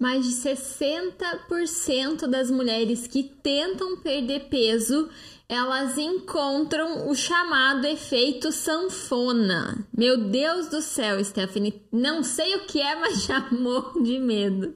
[0.00, 5.08] mais de 60% das mulheres que tentam perder peso
[5.50, 9.84] elas encontram o chamado efeito sanfona.
[9.92, 14.72] Meu Deus do céu, Stephanie, não sei o que é, mas já morro de medo.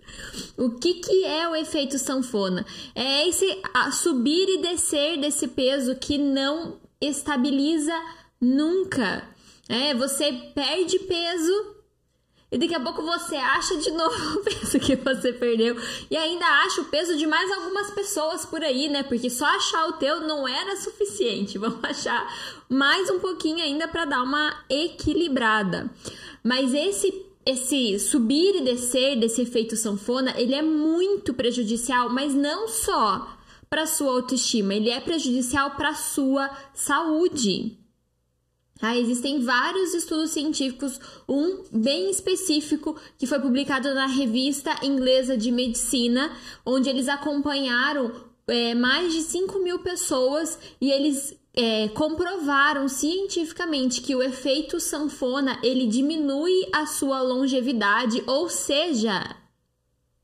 [0.58, 2.66] O que, que é o efeito sanfona?
[2.92, 3.46] É esse
[3.92, 7.94] subir e descer desse peso que não estabiliza
[8.40, 9.28] nunca.
[9.68, 11.73] É, você perde peso
[12.54, 15.76] e daqui a pouco você acha de novo o peso que você perdeu.
[16.08, 19.02] E ainda acha o peso de mais algumas pessoas por aí, né?
[19.02, 21.58] Porque só achar o teu não era suficiente.
[21.58, 22.32] Vamos achar
[22.68, 25.90] mais um pouquinho ainda para dar uma equilibrada.
[26.44, 32.68] Mas esse esse subir e descer desse efeito sanfona, ele é muito prejudicial, mas não
[32.68, 33.36] só
[33.68, 37.83] para sua autoestima, ele é prejudicial para sua saúde.
[38.84, 38.98] Tá?
[38.98, 46.30] Existem vários estudos científicos, um bem específico que foi publicado na revista inglesa de medicina,
[46.66, 48.12] onde eles acompanharam
[48.46, 55.58] é, mais de 5 mil pessoas e eles é, comprovaram cientificamente que o efeito sanfona
[55.62, 59.34] ele diminui a sua longevidade, ou seja,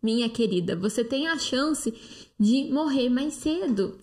[0.02, 1.94] minha querida, você tem a chance
[2.38, 3.98] de morrer mais cedo.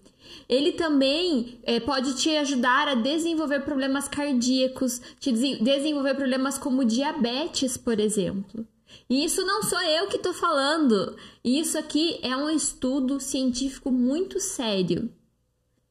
[0.47, 7.77] Ele também é, pode te ajudar a desenvolver problemas cardíacos, te desenvolver problemas como diabetes,
[7.77, 8.67] por exemplo.
[9.09, 11.15] E isso não sou eu que estou falando.
[11.43, 15.09] Isso aqui é um estudo científico muito sério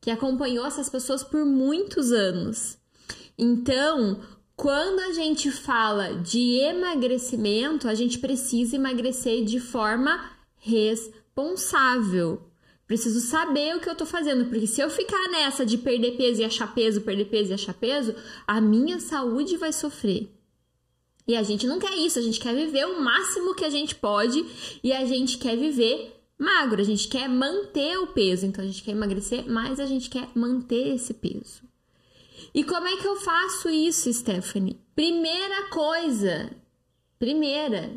[0.07, 2.79] que acompanhou essas pessoas por muitos anos.
[3.37, 4.21] Então,
[4.55, 12.41] quando a gente fala de emagrecimento, a gente precisa emagrecer de forma responsável.
[12.87, 16.41] Preciso saber o que eu tô fazendo, porque se eu ficar nessa de perder peso
[16.41, 18.15] e achar peso, perder peso e achar peso,
[18.47, 20.31] a minha saúde vai sofrer.
[21.27, 23.97] E a gente não quer isso, a gente quer viver o máximo que a gente
[23.97, 24.47] pode
[24.85, 28.47] e a gente quer viver magro, a gente quer manter o peso.
[28.47, 31.63] Então a gente quer emagrecer, mas a gente quer manter esse peso.
[32.55, 34.81] E como é que eu faço isso, Stephanie?
[34.95, 36.51] Primeira coisa,
[37.19, 37.93] primeira,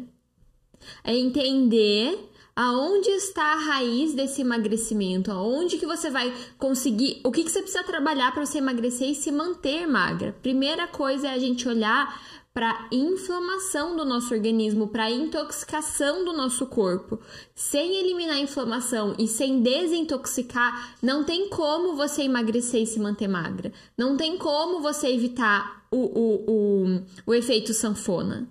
[1.03, 2.17] é entender
[2.59, 7.61] aonde está a raiz desse emagrecimento, aonde que você vai conseguir, o que, que você
[7.61, 10.35] precisa trabalhar para você emagrecer e se manter magra.
[10.41, 12.21] Primeira coisa é a gente olhar
[12.53, 17.17] para inflamação do nosso organismo, para intoxicação do nosso corpo.
[17.55, 23.29] Sem eliminar a inflamação e sem desintoxicar, não tem como você emagrecer e se manter
[23.29, 23.71] magra.
[23.97, 28.49] Não tem como você evitar o, o, o, o efeito sanfona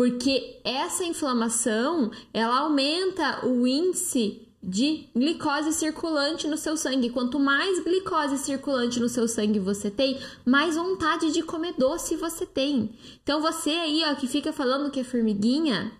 [0.00, 7.10] porque essa inflamação ela aumenta o índice de glicose circulante no seu sangue.
[7.10, 12.46] Quanto mais glicose circulante no seu sangue você tem, mais vontade de comer doce você
[12.46, 12.96] tem.
[13.22, 15.92] Então você aí, ó, que fica falando que é formiguinha,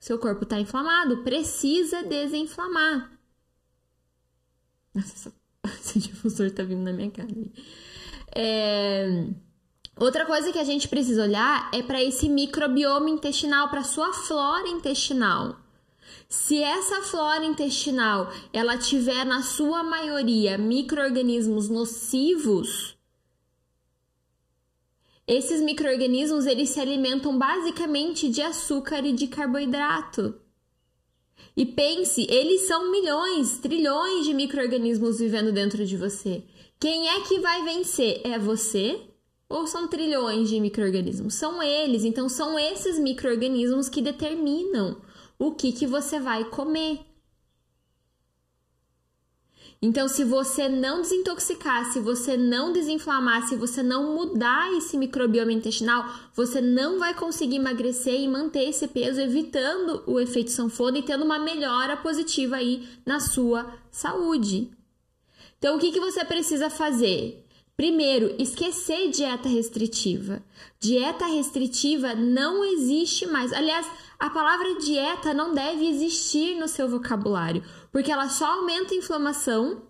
[0.00, 3.12] seu corpo está inflamado, precisa desinflamar.
[4.94, 5.34] Nossa,
[5.82, 7.28] esse difusor tá vindo na minha cara.
[8.34, 9.26] É...
[9.96, 14.68] Outra coisa que a gente precisa olhar é para esse microbioma intestinal, para sua flora
[14.68, 15.60] intestinal.
[16.28, 22.96] Se essa flora intestinal ela tiver na sua maioria microorganismos nocivos,
[25.26, 30.34] esses microorganismos eles se alimentam basicamente de açúcar e de carboidrato.
[31.56, 36.42] E pense, eles são milhões, trilhões de microorganismos vivendo dentro de você.
[36.80, 38.20] Quem é que vai vencer?
[38.24, 39.13] É você
[39.48, 41.34] ou são trilhões de micro-organismos?
[41.34, 44.96] São eles, então são esses micro-organismos que determinam
[45.38, 47.00] o que, que você vai comer.
[49.86, 55.52] Então, se você não desintoxicar, se você não desinflamar, se você não mudar esse microbioma
[55.52, 61.02] intestinal, você não vai conseguir emagrecer e manter esse peso, evitando o efeito sanfona e
[61.02, 64.70] tendo uma melhora positiva aí na sua saúde.
[65.58, 67.43] Então, o que, que você precisa fazer?
[67.76, 70.42] Primeiro, esquecer dieta restritiva.
[70.78, 73.52] Dieta restritiva não existe mais.
[73.52, 73.84] Aliás,
[74.18, 79.82] a palavra dieta não deve existir no seu vocabulário, porque ela só aumenta a inflamação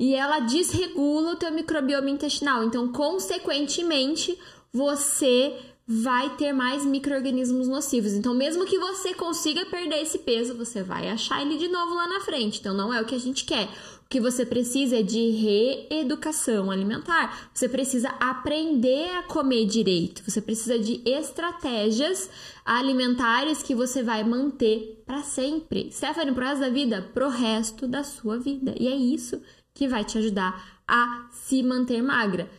[0.00, 2.64] e ela desregula o teu microbioma intestinal.
[2.64, 4.36] Então, consequentemente,
[4.72, 8.12] você vai ter mais micro-organismos nocivos.
[8.12, 12.08] Então, mesmo que você consiga perder esse peso, você vai achar ele de novo lá
[12.08, 12.60] na frente.
[12.60, 13.68] Então, não é o que a gente quer
[14.10, 17.48] que você precisa é de reeducação alimentar.
[17.54, 20.28] Você precisa aprender a comer direito.
[20.28, 22.28] Você precisa de estratégias
[22.64, 25.92] alimentares que você vai manter para sempre.
[25.92, 27.10] Stephanie, pro resto da vida?
[27.14, 28.74] Pro resto da sua vida.
[28.80, 29.40] E é isso
[29.72, 32.50] que vai te ajudar a se manter magra.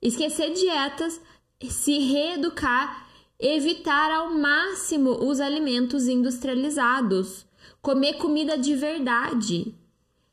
[0.00, 1.20] Esquecer dietas,
[1.68, 3.04] se reeducar
[3.38, 7.44] evitar ao máximo os alimentos industrializados,
[7.82, 9.74] comer comida de verdade.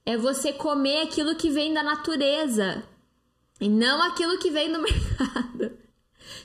[0.05, 2.83] É você comer aquilo que vem da natureza
[3.59, 5.77] e não aquilo que vem do mercado.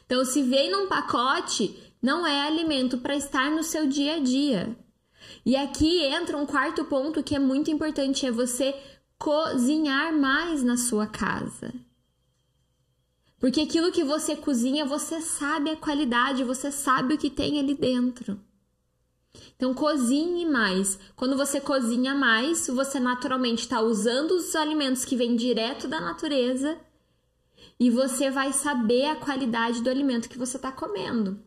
[0.05, 4.77] Então, se vem num pacote, não é alimento para estar no seu dia a dia.
[5.45, 8.75] E aqui entra um quarto ponto que é muito importante: é você
[9.19, 11.73] cozinhar mais na sua casa.
[13.39, 17.75] Porque aquilo que você cozinha, você sabe a qualidade, você sabe o que tem ali
[17.75, 18.41] dentro.
[19.57, 20.99] Então, cozinhe mais.
[21.15, 26.79] Quando você cozinha mais, você naturalmente está usando os alimentos que vêm direto da natureza
[27.79, 31.39] e você vai saber a qualidade do alimento que você está comendo.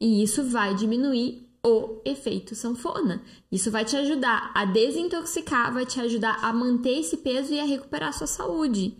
[0.00, 3.22] E isso vai diminuir o efeito sanfona.
[3.50, 7.64] Isso vai te ajudar a desintoxicar, vai te ajudar a manter esse peso e a
[7.64, 8.96] recuperar sua saúde.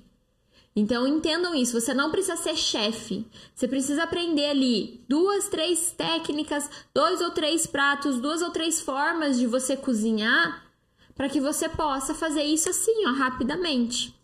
[0.74, 3.26] Então entendam isso, você não precisa ser chefe.
[3.54, 9.38] Você precisa aprender ali duas, três técnicas, dois ou três pratos, duas ou três formas
[9.38, 10.66] de você cozinhar
[11.14, 14.14] para que você possa fazer isso assim, ó, rapidamente.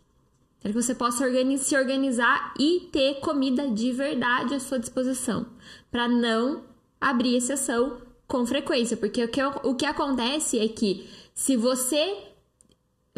[0.61, 1.25] Para que você possa
[1.59, 5.47] se organizar e ter comida de verdade à sua disposição,
[5.91, 6.65] para não
[7.01, 12.28] abrir exceção com frequência, porque o que, o que acontece é que se você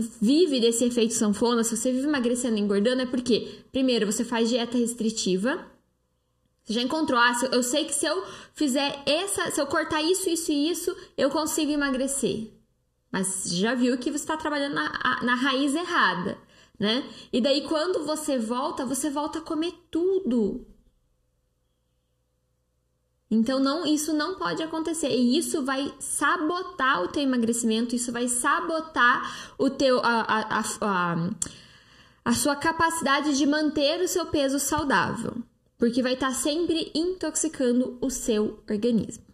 [0.00, 4.48] vive desse efeito sanfona, se você vive emagrecendo e engordando, é porque, primeiro, você faz
[4.48, 5.66] dieta restritiva.
[6.62, 8.24] Você já encontrou, ah, eu sei que se eu
[8.54, 12.52] fizer essa, se eu cortar isso, isso e isso, eu consigo emagrecer.
[13.10, 16.38] Mas já viu que você está trabalhando na, na raiz errada,
[16.78, 17.04] né?
[17.32, 20.66] E daí, quando você volta, você volta a comer tudo.
[23.30, 28.26] Então não, isso não pode acontecer e isso vai sabotar o teu emagrecimento, isso vai
[28.26, 31.30] sabotar o teu a, a, a,
[32.24, 35.36] a sua capacidade de manter o seu peso saudável,
[35.78, 39.29] porque vai estar sempre intoxicando o seu organismo.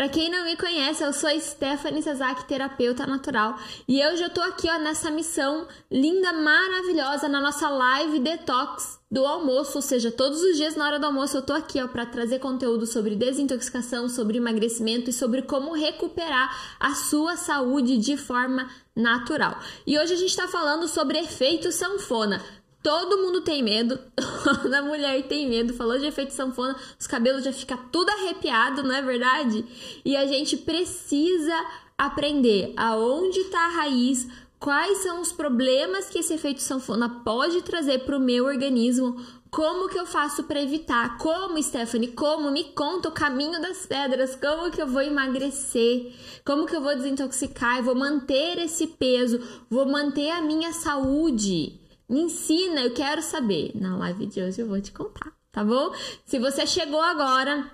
[0.00, 4.40] Para quem não me conhece, eu sou Stephanie Sazak, terapeuta natural, e eu já tô
[4.40, 10.40] aqui ó, nessa missão linda, maravilhosa na nossa live detox do almoço, ou seja, todos
[10.40, 14.08] os dias na hora do almoço eu tô aqui, ó, para trazer conteúdo sobre desintoxicação,
[14.08, 19.58] sobre emagrecimento e sobre como recuperar a sua saúde de forma natural.
[19.86, 22.42] E hoje a gente está falando sobre efeito sanfona.
[22.82, 23.98] Todo mundo tem medo,
[24.62, 25.74] toda mulher tem medo.
[25.74, 29.64] Falou de efeito sanfona, os cabelos já ficam tudo arrepiado, não é verdade?
[30.04, 31.54] E a gente precisa
[31.98, 34.26] aprender aonde está a raiz,
[34.58, 39.16] quais são os problemas que esse efeito sanfona pode trazer para o meu organismo,
[39.50, 44.36] como que eu faço para evitar, como Stephanie, como me conta o caminho das pedras,
[44.36, 49.40] como que eu vou emagrecer, como que eu vou desintoxicar, eu vou manter esse peso,
[49.68, 51.79] vou manter a minha saúde.
[52.10, 53.72] Me ensina, eu quero saber.
[53.74, 55.94] Na live de hoje eu vou te contar, tá bom?
[56.26, 57.70] Se você chegou agora,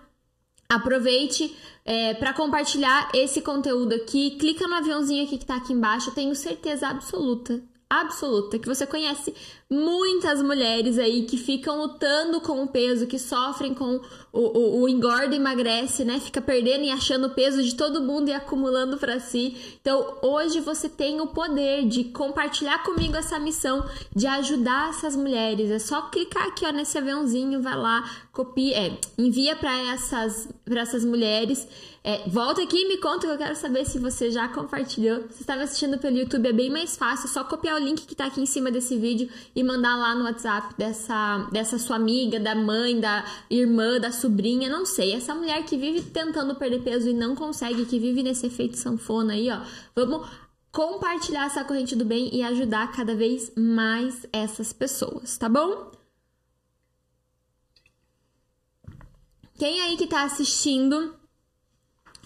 [0.69, 4.33] Aproveite é, para compartilhar esse conteúdo aqui.
[4.33, 6.11] Clica no aviãozinho aqui que está aqui embaixo.
[6.11, 9.33] Eu tenho certeza absoluta absoluta que você conhece
[9.71, 14.01] muitas mulheres aí que ficam lutando com o peso, que sofrem com
[14.33, 16.19] o, o, o engorda e emagrece, né?
[16.21, 19.57] Fica perdendo e achando o peso de todo mundo e acumulando para si.
[19.81, 23.85] Então, hoje você tem o poder de compartilhar comigo essa missão
[24.15, 25.71] de ajudar essas mulheres.
[25.71, 31.05] É só clicar aqui ó, nesse aviãozinho, vai lá, copia, é, envia para essas, essas
[31.05, 31.67] mulheres.
[32.09, 35.25] É, volta aqui e me conta que eu quero saber se você já compartilhou.
[35.29, 38.13] Se estava assistindo pelo YouTube, é bem mais fácil, é só copiar o link que
[38.15, 42.39] está aqui em cima desse vídeo e mandar lá no WhatsApp dessa, dessa sua amiga,
[42.39, 45.15] da mãe, da irmã, da sobrinha, não sei.
[45.15, 49.33] Essa mulher que vive tentando perder peso e não consegue, que vive nesse efeito sanfona
[49.33, 49.61] aí, ó.
[49.93, 50.29] Vamos
[50.71, 55.91] compartilhar essa corrente do bem e ajudar cada vez mais essas pessoas, tá bom?
[59.59, 61.26] Quem aí que tá assistindo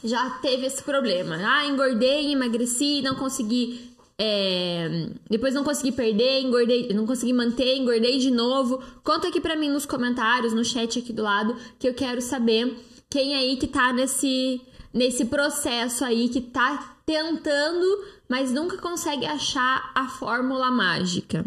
[0.03, 1.37] já teve esse problema.
[1.37, 3.91] Ah, engordei, emagreci, não consegui.
[4.23, 5.09] É...
[5.31, 8.83] depois não consegui perder, engordei, não consegui manter, engordei de novo.
[9.03, 12.77] Conta aqui pra mim nos comentários, no chat aqui do lado, que eu quero saber
[13.09, 14.61] quem aí que tá nesse,
[14.93, 21.45] nesse processo aí, que tá tentando, mas nunca consegue achar a fórmula mágica.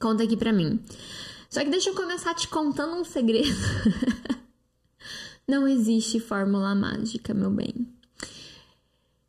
[0.00, 0.80] Conta aqui pra mim.
[1.48, 3.54] Só que deixa eu começar te contando um segredo.
[5.48, 7.86] Não existe fórmula mágica, meu bem.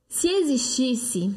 [0.07, 1.33] Se existisse,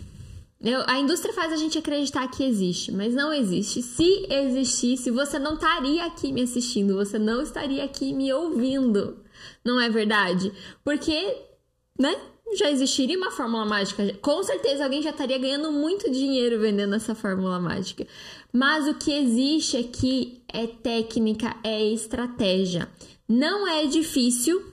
[0.61, 3.83] eu, a indústria faz a gente acreditar que existe, mas não existe.
[3.83, 9.23] Se existisse, você não estaria aqui me assistindo, você não estaria aqui me ouvindo.
[9.65, 10.53] Não é verdade?
[10.85, 11.37] Porque,
[11.99, 12.15] né?
[12.55, 14.15] Já existiria uma fórmula mágica.
[14.23, 18.07] Com certeza alguém já estaria ganhando muito dinheiro vendendo essa fórmula mágica.
[18.53, 22.89] Mas o que existe aqui é técnica, é estratégia.
[23.29, 24.73] Não é difícil,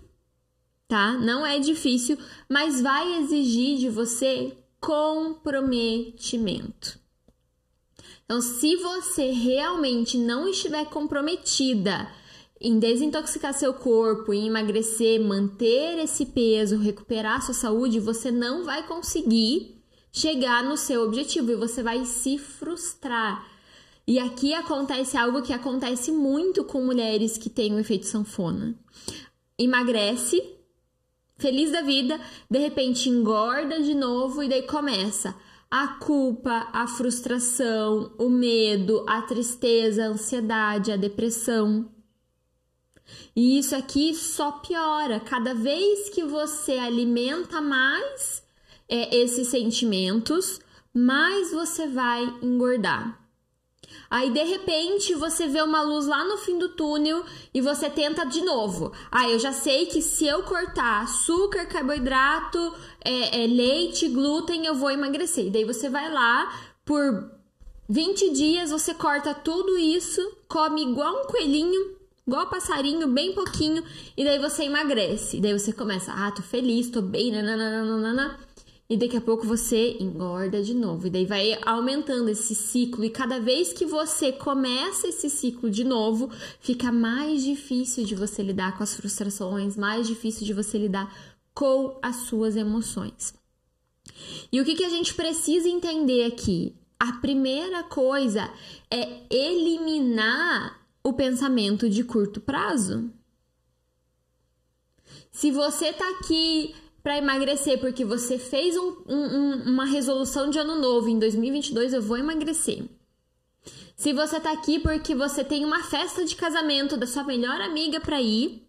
[0.87, 1.13] tá?
[1.13, 2.17] Não é difícil,
[2.49, 7.01] mas vai exigir de você comprometimento.
[8.25, 12.09] Então, se você realmente não estiver comprometida
[12.59, 18.87] em desintoxicar seu corpo, em emagrecer, manter esse peso, recuperar sua saúde, você não vai
[18.87, 23.45] conseguir chegar no seu objetivo e você vai se frustrar.
[24.05, 28.77] E aqui acontece algo que acontece muito com mulheres que têm o efeito sanfona.
[29.57, 30.43] Emagrece,
[31.37, 32.19] feliz da vida,
[32.49, 35.35] de repente engorda de novo e daí começa
[35.71, 41.89] a culpa, a frustração, o medo, a tristeza, a ansiedade, a depressão.
[43.35, 45.19] E isso aqui só piora.
[45.19, 48.43] Cada vez que você alimenta mais
[48.87, 50.59] é, esses sentimentos,
[50.93, 53.22] mais você vai engordar.
[54.09, 57.23] Aí de repente você vê uma luz lá no fim do túnel
[57.53, 58.91] e você tenta de novo.
[59.11, 64.75] Ah, eu já sei que se eu cortar açúcar, carboidrato, é, é, leite, glúten, eu
[64.75, 65.47] vou emagrecer.
[65.47, 66.53] E daí você vai lá
[66.85, 67.31] por
[67.89, 71.97] 20 dias, você corta tudo isso, come igual um coelhinho,
[72.27, 73.83] igual passarinho, bem pouquinho,
[74.15, 75.37] e daí você emagrece.
[75.37, 78.39] E daí você começa, ah, tô feliz, tô bem, nananana
[78.89, 81.07] e daqui a pouco você engorda de novo.
[81.07, 83.03] E daí vai aumentando esse ciclo.
[83.03, 88.43] E cada vez que você começa esse ciclo de novo, fica mais difícil de você
[88.43, 91.13] lidar com as frustrações, mais difícil de você lidar
[91.53, 93.33] com as suas emoções.
[94.51, 96.75] E o que, que a gente precisa entender aqui?
[96.99, 98.49] A primeira coisa
[98.91, 103.11] é eliminar o pensamento de curto prazo.
[105.31, 110.79] Se você tá aqui para emagrecer porque você fez um, um, uma resolução de ano
[110.79, 112.85] novo em 2022 eu vou emagrecer.
[113.95, 117.99] Se você tá aqui porque você tem uma festa de casamento da sua melhor amiga
[117.99, 118.65] para ir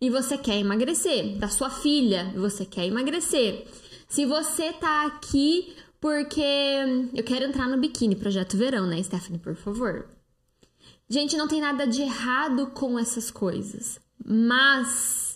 [0.00, 3.66] e você quer emagrecer, da sua filha, você quer emagrecer.
[4.06, 6.40] Se você tá aqui porque
[7.12, 10.08] eu quero entrar no biquíni, projeto verão, né, Stephanie, por favor.
[11.08, 15.27] Gente, não tem nada de errado com essas coisas, mas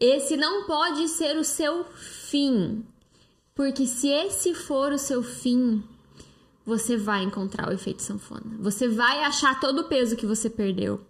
[0.00, 2.84] esse não pode ser o seu fim,
[3.54, 5.82] porque se esse for o seu fim,
[6.64, 8.56] você vai encontrar o efeito sanfona.
[8.60, 11.00] Você vai achar todo o peso que você perdeu.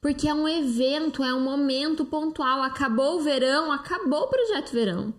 [0.00, 2.62] Porque é um evento, é um momento pontual.
[2.62, 5.14] Acabou o verão, acabou o projeto verão.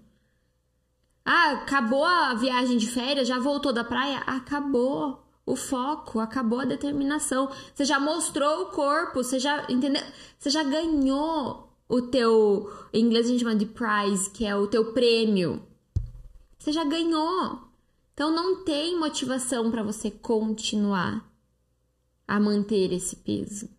[1.25, 4.19] Ah, acabou a viagem de férias, já voltou da praia?
[4.19, 7.49] Acabou o foco, acabou a determinação.
[7.73, 10.03] Você já mostrou o corpo, você já entendeu?
[10.37, 12.69] Você já ganhou o teu.
[12.93, 15.65] Em inglês a gente chama de prize, que é o teu prêmio.
[16.57, 17.59] Você já ganhou.
[18.13, 21.29] Então não tem motivação para você continuar
[22.27, 23.69] a manter esse peso.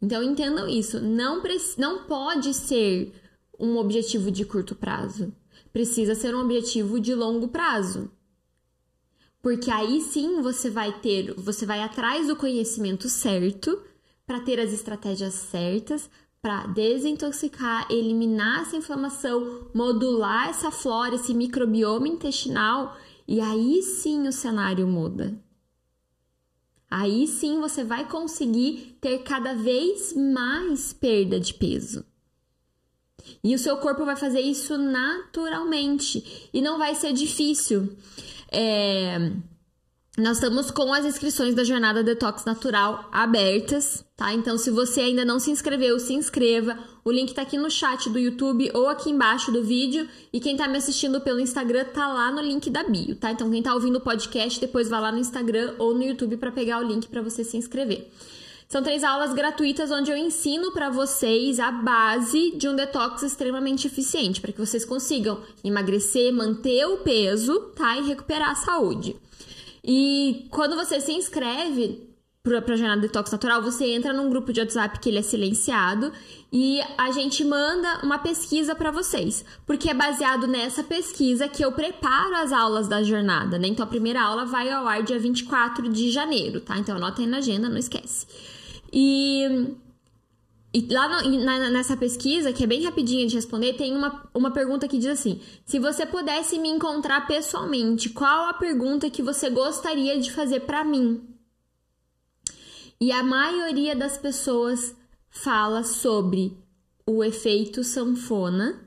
[0.00, 1.00] Então entendam isso.
[1.00, 1.42] Não,
[1.76, 3.12] não pode ser
[3.58, 5.34] um objetivo de curto prazo.
[5.72, 8.10] Precisa ser um objetivo de longo prazo.
[9.42, 13.82] Porque aí sim você vai ter, você vai atrás do conhecimento certo
[14.28, 16.10] para ter as estratégias certas
[16.42, 22.94] para desintoxicar, eliminar essa inflamação, modular essa flora, esse microbioma intestinal,
[23.26, 25.42] e aí sim o cenário muda.
[26.90, 32.04] Aí sim você vai conseguir ter cada vez mais perda de peso.
[33.42, 37.96] E o seu corpo vai fazer isso naturalmente e não vai ser difícil.
[38.52, 39.32] É
[40.20, 44.34] nós estamos com as inscrições da Jornada Detox Natural abertas, tá?
[44.34, 46.76] Então, se você ainda não se inscreveu, se inscreva.
[47.04, 50.08] O link tá aqui no chat do YouTube ou aqui embaixo do vídeo.
[50.32, 53.30] E quem tá me assistindo pelo Instagram tá lá no link da bio, tá?
[53.30, 56.50] Então, quem tá ouvindo o podcast, depois vai lá no Instagram ou no YouTube para
[56.50, 58.10] pegar o link para você se inscrever.
[58.68, 63.86] São três aulas gratuitas onde eu ensino para vocês a base de um detox extremamente
[63.86, 67.96] eficiente, para que vocês consigam emagrecer, manter o peso, tá?
[67.96, 69.16] E recuperar a saúde.
[69.90, 72.06] E quando você se inscreve
[72.42, 76.12] para a Jornada Detox Natural, você entra num grupo de WhatsApp que ele é silenciado
[76.52, 81.72] e a gente manda uma pesquisa para vocês, porque é baseado nessa pesquisa que eu
[81.72, 83.68] preparo as aulas da jornada, né?
[83.68, 86.76] Então a primeira aula vai ao ar dia 24 de janeiro, tá?
[86.76, 88.26] Então anota aí na agenda, não esquece.
[88.92, 89.74] E
[90.72, 94.50] e lá no, na, nessa pesquisa, que é bem rapidinha de responder, tem uma, uma
[94.50, 99.48] pergunta que diz assim: se você pudesse me encontrar pessoalmente, qual a pergunta que você
[99.48, 101.26] gostaria de fazer para mim?
[103.00, 104.94] E a maioria das pessoas
[105.30, 106.58] fala sobre
[107.06, 108.84] o efeito sanfona.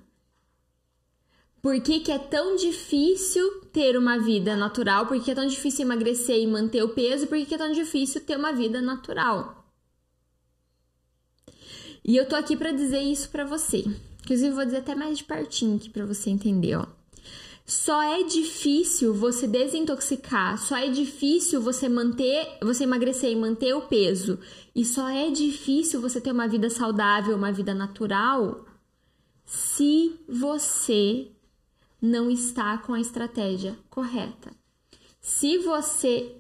[1.61, 5.05] Por que, que é tão difícil ter uma vida natural?
[5.05, 7.27] Por que é tão difícil emagrecer e manter o peso?
[7.27, 9.60] Por que, que é tão difícil ter uma vida natural?
[12.03, 13.85] E eu tô aqui para dizer isso para você.
[14.23, 16.85] Inclusive, vou dizer até mais de pertinho aqui para você entender, ó.
[17.65, 23.83] Só é difícil você desintoxicar, só é difícil você manter, você emagrecer e manter o
[23.83, 24.39] peso.
[24.75, 28.65] E só é difícil você ter uma vida saudável, uma vida natural,
[29.45, 31.31] se você
[32.01, 34.51] não está com a estratégia correta.
[35.19, 36.35] Se você.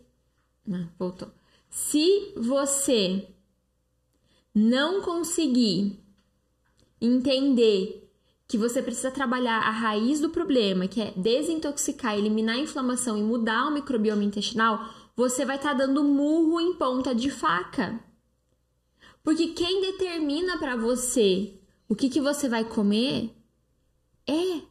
[0.65, 1.31] Não, voltou.
[1.69, 3.27] Se você
[4.53, 5.99] não conseguir
[6.99, 8.01] entender
[8.47, 13.23] que você precisa trabalhar a raiz do problema, que é desintoxicar, eliminar a inflamação e
[13.23, 17.97] mudar o microbioma intestinal, você vai estar tá dando murro em ponta de faca.
[19.23, 21.53] Porque quem determina para você
[21.87, 23.35] o que, que você vai comer
[24.27, 24.61] é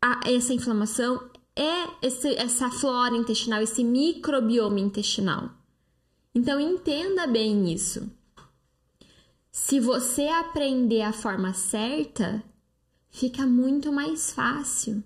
[0.00, 5.50] a, essa inflamação, é esse, essa flora intestinal, esse microbioma intestinal.
[6.34, 8.10] Então entenda bem isso.
[9.58, 12.44] Se você aprender a forma certa,
[13.08, 15.02] fica muito mais fácil.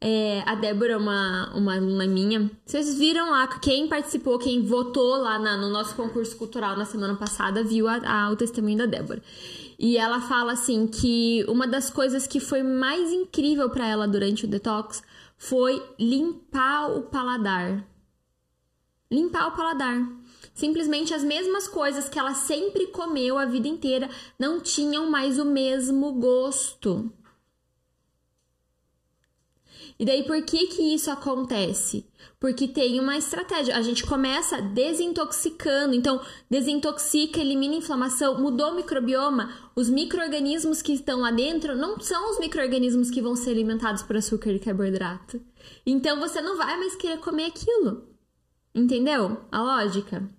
[0.00, 5.36] É, a Débora, uma, uma aluna minha, vocês viram lá, quem participou, quem votou lá
[5.36, 9.20] na, no nosso concurso cultural na semana passada, viu a, a, o testemunho da Débora.
[9.76, 14.44] E ela fala assim que uma das coisas que foi mais incrível para ela durante
[14.44, 15.02] o detox
[15.36, 17.84] foi limpar o paladar.
[19.10, 20.18] Limpar o paladar.
[20.58, 25.44] Simplesmente as mesmas coisas que ela sempre comeu a vida inteira não tinham mais o
[25.44, 27.12] mesmo gosto.
[29.96, 32.08] E daí por que que isso acontece?
[32.40, 33.76] Porque tem uma estratégia.
[33.76, 39.54] A gente começa desintoxicando, então desintoxica, elimina a inflamação, mudou o microbioma.
[39.76, 44.16] Os micro-organismos que estão lá dentro não são os micro-organismos que vão ser alimentados por
[44.16, 45.40] açúcar e carboidrato.
[45.86, 48.08] Então você não vai mais querer comer aquilo.
[48.74, 50.36] Entendeu a lógica?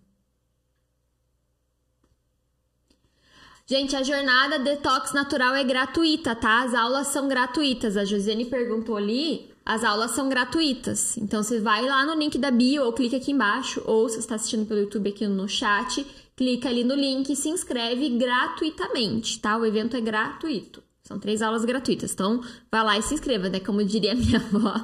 [3.70, 6.64] Gente, a jornada Detox Natural é gratuita, tá?
[6.64, 7.98] As aulas são gratuitas.
[7.98, 11.16] A Josiane perguntou ali, as aulas são gratuitas.
[11.18, 14.34] Então você vai lá no link da bio ou clica aqui embaixo, ou se está
[14.34, 16.04] assistindo pelo YouTube aqui no chat,
[16.36, 19.56] clica ali no link e se inscreve gratuitamente, tá?
[19.56, 20.82] O evento é gratuito.
[21.04, 22.12] São três aulas gratuitas.
[22.12, 23.60] Então, vai lá e se inscreva, né?
[23.60, 24.84] Como diria minha avó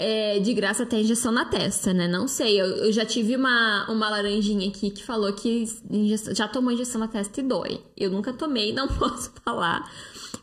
[0.00, 2.08] é, de graça até injeção na testa, né?
[2.08, 2.58] Não sei.
[2.58, 6.98] Eu, eu, já tive uma, uma laranjinha aqui que falou que injeção, já tomou injeção
[6.98, 7.84] na testa e dói.
[7.94, 9.92] Eu nunca tomei, não posso falar.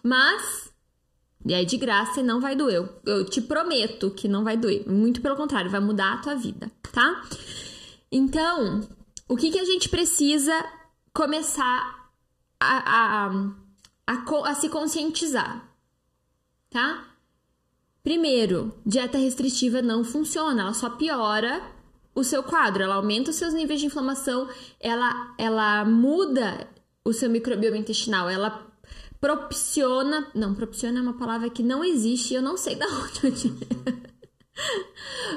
[0.04, 0.72] Mas
[1.50, 2.76] é de graça e não vai doer.
[2.76, 4.88] Eu, eu te prometo que não vai doer.
[4.88, 7.24] Muito pelo contrário, vai mudar a tua vida, tá?
[8.12, 8.88] Então,
[9.28, 10.54] o que, que a gente precisa
[11.12, 12.12] começar
[12.60, 15.68] a, a, a, a, a se conscientizar,
[16.70, 17.17] tá?
[18.08, 21.62] Primeiro, dieta restritiva não funciona, ela só piora
[22.16, 24.48] o seu quadro, ela aumenta os seus níveis de inflamação,
[24.80, 26.70] ela, ela muda
[27.04, 28.66] o seu microbioma intestinal, ela
[29.20, 30.26] propiciona.
[30.34, 32.86] Não, propiciona é uma palavra que não existe, eu não sei da
[33.26, 33.54] onde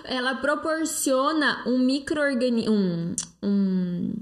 [0.05, 2.73] Ela proporciona um microorganismo.
[2.73, 4.15] Um, um.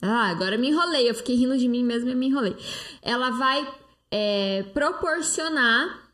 [0.00, 2.56] Ah, agora me enrolei, eu fiquei rindo de mim mesmo e me enrolei.
[3.02, 3.68] Ela vai
[4.10, 6.05] é, proporcionar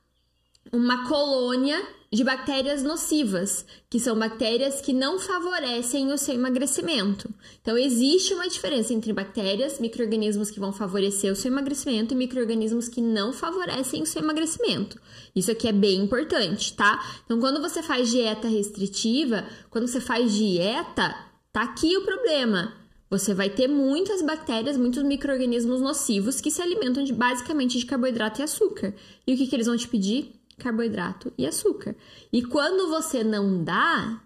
[0.72, 7.28] uma colônia de bactérias nocivas, que são bactérias que não favorecem o seu emagrecimento.
[7.60, 12.88] Então, existe uma diferença entre bactérias, micro-organismos que vão favorecer o seu emagrecimento e micro-organismos
[12.88, 15.00] que não favorecem o seu emagrecimento.
[15.34, 17.02] Isso aqui é bem importante, tá?
[17.24, 21.14] Então, quando você faz dieta restritiva, quando você faz dieta,
[21.52, 22.74] tá aqui o problema.
[23.12, 28.40] Você vai ter muitas bactérias, muitos micro-organismos nocivos que se alimentam de, basicamente de carboidrato
[28.40, 28.94] e açúcar.
[29.26, 30.41] E o que, que eles vão te pedir?
[30.62, 31.96] Carboidrato e açúcar.
[32.32, 34.22] E quando você não dá,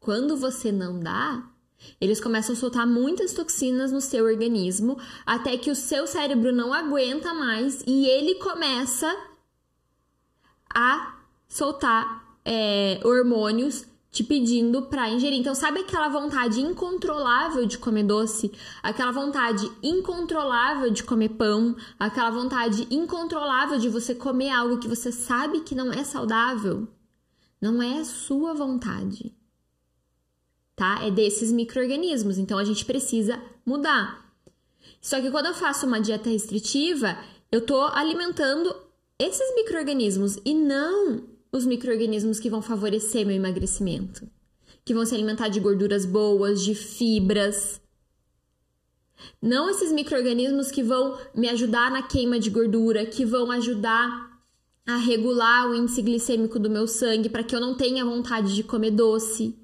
[0.00, 1.48] quando você não dá,
[2.00, 6.72] eles começam a soltar muitas toxinas no seu organismo até que o seu cérebro não
[6.72, 9.14] aguenta mais e ele começa
[10.72, 15.40] a soltar é, hormônios te pedindo para ingerir.
[15.40, 18.52] Então, sabe aquela vontade incontrolável de comer doce?
[18.82, 21.74] Aquela vontade incontrolável de comer pão?
[21.98, 26.86] Aquela vontade incontrolável de você comer algo que você sabe que não é saudável?
[27.58, 29.34] Não é sua vontade.
[30.76, 31.02] Tá?
[31.02, 32.36] É desses micro-organismos.
[32.36, 34.30] Então, a gente precisa mudar.
[35.00, 37.16] Só que quando eu faço uma dieta restritiva,
[37.50, 38.76] eu tô alimentando
[39.18, 44.26] esses micro-organismos e não os micro-organismos que vão favorecer meu emagrecimento,
[44.84, 47.78] que vão se alimentar de gorduras boas, de fibras.
[49.40, 54.32] Não esses micro-organismos que vão me ajudar na queima de gordura, que vão ajudar
[54.86, 58.64] a regular o índice glicêmico do meu sangue para que eu não tenha vontade de
[58.64, 59.54] comer doce.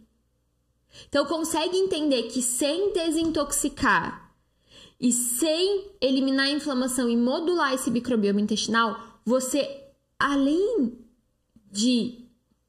[1.09, 4.33] Então consegue entender que sem desintoxicar
[5.01, 9.87] e sem eliminar a inflamação e modular esse microbioma intestinal, você
[10.18, 11.07] além
[11.70, 12.28] de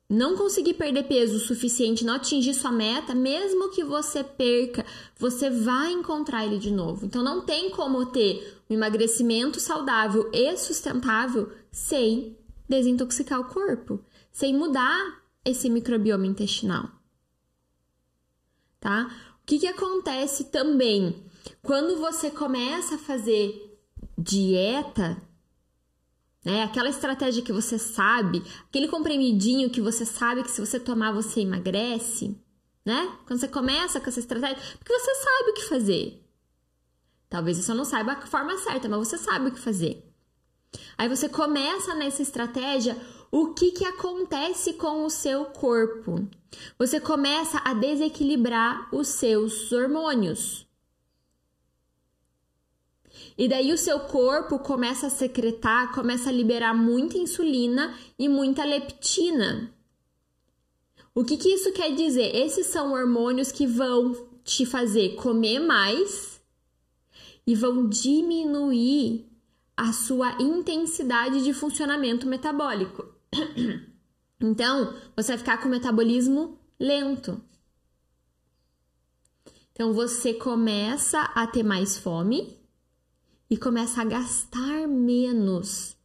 [0.10, 4.84] não conseguir perder peso o suficiente, não atingir sua meta, mesmo que você perca,
[5.16, 7.06] você vai encontrar ele de novo.
[7.06, 12.36] Então não tem como ter um emagrecimento saudável e sustentável sem
[12.68, 16.90] desintoxicar o corpo, sem mudar esse microbioma intestinal.
[18.80, 19.12] Tá?
[19.44, 21.24] O que, que acontece também
[21.62, 23.78] quando você começa a fazer
[24.18, 25.22] dieta?
[26.44, 26.64] Né?
[26.64, 31.42] Aquela estratégia que você sabe, aquele comprimidinho que você sabe que se você tomar você
[31.42, 32.38] emagrece,
[32.86, 33.18] né?
[33.26, 36.26] Quando você começa com essa estratégia, porque você sabe o que fazer.
[37.30, 40.06] Talvez você não saiba a forma certa, mas você sabe o que fazer.
[40.98, 42.98] Aí você começa nessa estratégia,
[43.32, 46.28] o que que acontece com o seu corpo?
[46.78, 50.68] Você começa a desequilibrar os seus hormônios.
[53.40, 58.66] E daí o seu corpo começa a secretar, começa a liberar muita insulina e muita
[58.66, 59.74] leptina.
[61.16, 62.36] O que, que isso quer dizer?
[62.36, 66.42] Esses são hormônios que vão te fazer comer mais
[67.48, 69.26] e vão diminuir
[69.78, 73.08] a sua intensidade de funcionamento metabólico.
[74.42, 77.42] Então, você vai ficar com o metabolismo lento.
[79.74, 82.58] Então, você começa a ter mais fome,
[83.50, 85.98] e começa a gastar menos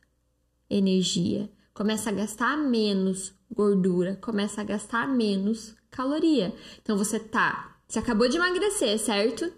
[0.68, 6.54] energia, começa a gastar menos gordura, começa a gastar menos caloria.
[6.83, 9.52] Então você tá, você acabou de emagrecer, certo?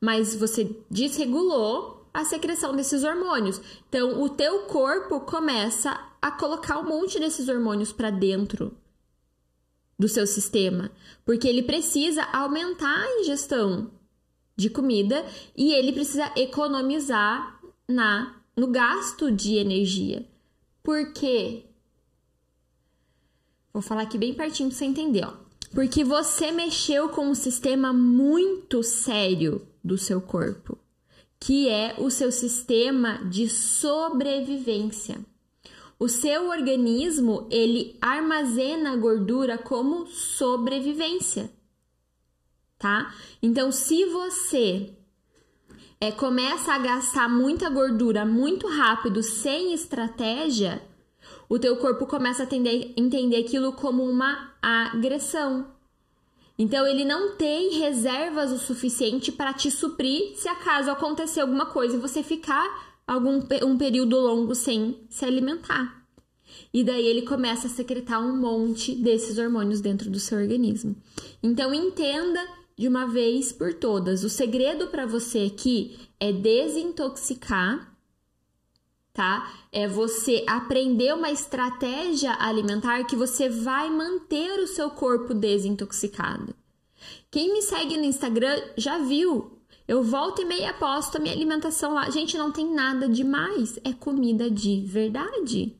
[0.00, 3.60] Mas você desregulou a secreção desses hormônios.
[3.88, 8.76] Então o teu corpo começa a colocar um monte desses hormônios para dentro
[9.98, 10.90] do seu sistema,
[11.24, 13.90] porque ele precisa aumentar a ingestão
[14.58, 15.24] de comida
[15.56, 20.26] e ele precisa economizar na no gasto de energia.
[20.82, 21.66] Por quê?
[23.72, 25.32] Vou falar aqui bem pertinho para você entender, ó.
[25.72, 30.76] Porque você mexeu com um sistema muito sério do seu corpo,
[31.38, 35.20] que é o seu sistema de sobrevivência.
[36.00, 41.48] O seu organismo, ele armazena gordura como sobrevivência
[42.78, 43.14] tá?
[43.42, 44.94] Então, se você
[46.00, 50.82] é, começa a gastar muita gordura muito rápido, sem estratégia,
[51.48, 55.66] o teu corpo começa a tender, entender aquilo como uma agressão.
[56.58, 61.96] Então ele não tem reservas o suficiente para te suprir se acaso acontecer alguma coisa
[61.96, 66.04] e você ficar algum um período longo sem se alimentar.
[66.74, 70.96] E daí ele começa a secretar um monte desses hormônios dentro do seu organismo.
[71.42, 72.40] Então entenda
[72.78, 74.22] de uma vez por todas.
[74.22, 77.92] O segredo para você aqui é desintoxicar,
[79.12, 79.52] tá?
[79.72, 86.54] É você aprender uma estratégia alimentar que você vai manter o seu corpo desintoxicado.
[87.30, 89.58] Quem me segue no Instagram já viu.
[89.86, 92.08] Eu volto e meia posto a minha alimentação lá.
[92.10, 93.78] Gente, não tem nada demais.
[93.82, 95.74] É comida de verdade.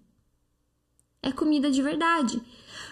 [1.23, 2.41] É comida de verdade.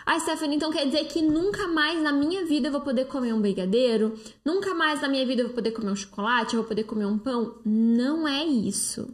[0.09, 3.33] Ah, Stephanie, então quer dizer que nunca mais na minha vida eu vou poder comer
[3.35, 4.15] um brigadeiro?
[4.45, 6.55] Nunca mais na minha vida eu vou poder comer um chocolate?
[6.55, 7.59] Eu vou poder comer um pão?
[7.65, 9.13] Não é isso.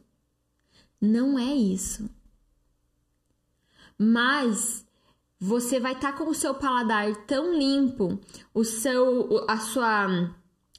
[1.00, 2.11] Não é isso.
[3.98, 4.87] Mas
[5.40, 8.20] você vai estar tá com o seu paladar tão limpo,
[8.52, 10.31] o seu a sua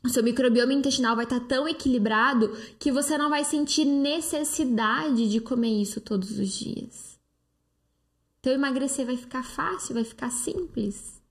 [0.05, 5.27] o seu microbioma intestinal vai estar tá tão equilibrado que você não vai sentir necessidade
[5.27, 7.12] de comer isso todos os dias.
[8.43, 11.23] Então emagrecer vai ficar fácil, vai ficar simples.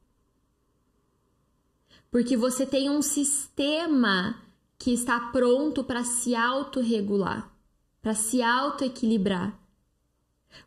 [2.11, 4.43] Porque você tem um sistema
[4.79, 7.55] que está pronto para se autorregular,
[8.01, 9.61] para se autoequilibrar.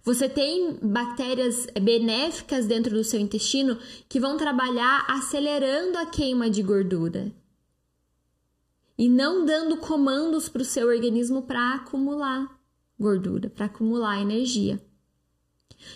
[0.03, 6.61] Você tem bactérias benéficas dentro do seu intestino que vão trabalhar acelerando a queima de
[6.61, 7.33] gordura
[8.95, 12.55] e não dando comandos para o seu organismo para acumular
[12.99, 14.79] gordura, para acumular energia.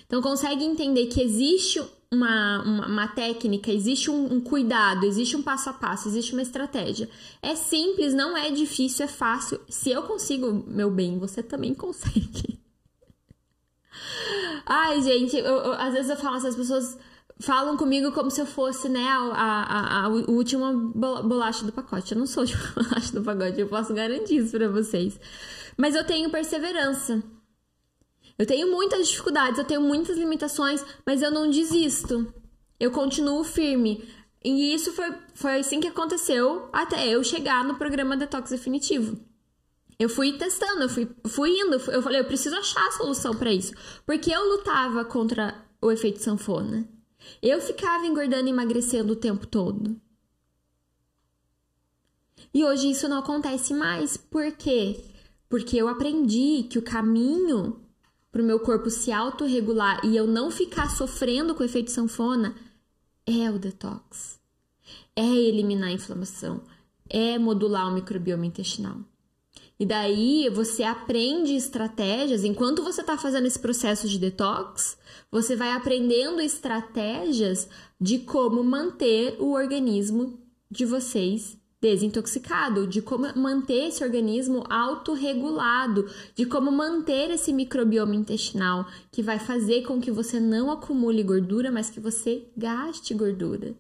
[0.06, 5.44] Então, consegue entender que existe uma, uma, uma técnica, existe um, um, cuidado, existe um
[5.44, 7.10] passo a passo, existe uma estratégia.
[7.42, 9.60] É simples, não é difícil, é fácil.
[9.70, 12.60] Se eu consigo, meu bem, você também consegue.
[14.66, 16.98] Ai, gente, eu, eu, às vezes eu falo, essas pessoas
[17.40, 22.14] falam comigo como se eu fosse, né, a, a, a última bolacha do pacote.
[22.14, 25.20] Eu não sou a última bolacha do pacote, eu posso garantir isso pra vocês.
[25.78, 27.24] Mas eu tenho perseverança.
[28.40, 32.34] Eu tenho muitas dificuldades, eu tenho muitas limitações, mas eu não desisto.
[32.80, 34.08] Eu continuo firme.
[34.42, 39.20] E isso foi, foi assim que aconteceu até eu chegar no programa Detox Definitivo.
[40.00, 43.52] Eu fui testando, eu fui, fui indo, eu falei, eu preciso achar a solução para
[43.52, 43.74] isso.
[44.06, 46.88] Porque eu lutava contra o efeito sanfona.
[47.42, 50.00] Eu ficava engordando e emagrecendo o tempo todo.
[52.54, 54.16] E hoje isso não acontece mais.
[54.16, 55.04] Por quê?
[55.50, 57.89] Porque eu aprendi que o caminho
[58.32, 62.56] para o meu corpo se autorregular e eu não ficar sofrendo com o efeito sanfona
[63.26, 64.40] é o detox.
[65.16, 66.62] É eliminar a inflamação.
[67.10, 68.98] É modular o microbioma intestinal.
[69.80, 72.44] E daí você aprende estratégias.
[72.44, 74.98] Enquanto você está fazendo esse processo de detox,
[75.32, 77.68] você vai aprendendo estratégias
[78.00, 80.40] de como manter o organismo
[80.70, 88.86] de vocês desintoxicado, de como manter esse organismo autorregulado, de como manter esse microbioma intestinal
[89.12, 93.76] que vai fazer com que você não acumule gordura, mas que você gaste gordura.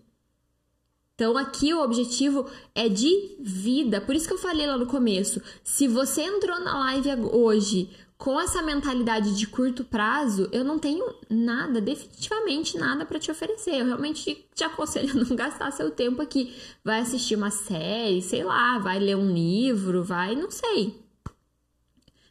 [1.16, 4.00] Então aqui o objetivo é de vida.
[4.00, 8.38] Por isso que eu falei lá no começo, se você entrou na live hoje com
[8.38, 13.76] essa mentalidade de curto prazo, eu não tenho nada, definitivamente nada para te oferecer.
[13.76, 16.54] Eu realmente te aconselho a não gastar seu tempo aqui.
[16.84, 21.02] Vai assistir uma série, sei lá, vai ler um livro, vai, não sei.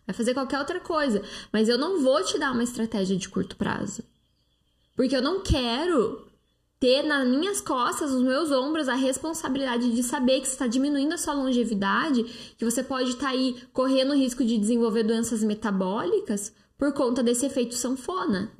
[0.06, 3.56] Vai fazer qualquer outra coisa, mas eu não vou te dar uma estratégia de curto
[3.56, 4.04] prazo.
[4.94, 6.27] Porque eu não quero
[6.80, 11.14] ter nas minhas costas, nos meus ombros, a responsabilidade de saber que você está diminuindo
[11.14, 12.24] a sua longevidade,
[12.56, 17.22] que você pode estar tá aí correndo o risco de desenvolver doenças metabólicas por conta
[17.22, 18.52] desse efeito sanfona.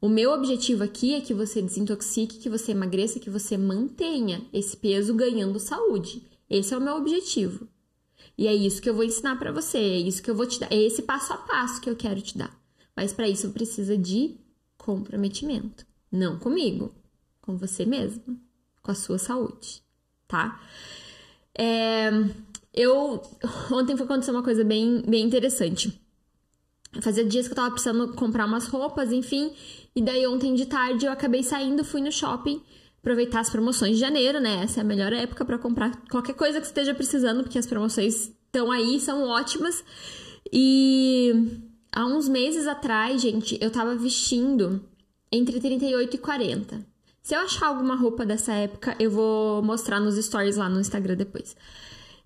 [0.00, 4.76] O meu objetivo aqui é que você desintoxique, que você emagreça, que você mantenha esse
[4.76, 6.26] peso ganhando saúde.
[6.50, 7.68] Esse é o meu objetivo.
[8.36, 10.58] E é isso que eu vou ensinar para você, é isso que eu vou te
[10.58, 12.54] dar, é esse passo a passo que eu quero te dar.
[12.96, 14.36] Mas para isso precisa de
[14.76, 16.92] comprometimento, não comigo,
[17.44, 18.36] com você mesma,
[18.82, 19.82] com a sua saúde,
[20.26, 20.58] tá?
[21.56, 22.10] É,
[22.72, 23.20] eu
[23.70, 26.00] ontem foi acontecer uma coisa bem, bem interessante.
[27.02, 29.52] Fazia dias que eu tava precisando comprar umas roupas, enfim,
[29.94, 32.62] e daí ontem de tarde eu acabei saindo, fui no shopping
[33.00, 34.62] aproveitar as promoções de janeiro, né?
[34.62, 38.32] Essa é a melhor época para comprar qualquer coisa que esteja precisando, porque as promoções
[38.46, 39.84] estão aí, são ótimas.
[40.50, 41.60] E
[41.92, 44.82] há uns meses atrás, gente, eu tava vestindo
[45.30, 46.93] entre 38 e 40.
[47.24, 51.16] Se eu achar alguma roupa dessa época, eu vou mostrar nos stories lá no Instagram
[51.16, 51.56] depois.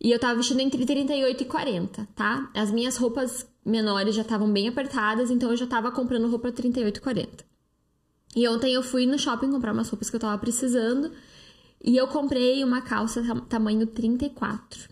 [0.01, 2.51] E eu tava vestindo entre 38 e 40, tá?
[2.53, 6.97] As minhas roupas menores já estavam bem apertadas, então eu já tava comprando roupa 38
[6.97, 7.45] e 40.
[8.35, 11.13] E ontem eu fui no shopping comprar umas roupas que eu tava precisando
[11.81, 14.89] e eu comprei uma calça tamanho 34.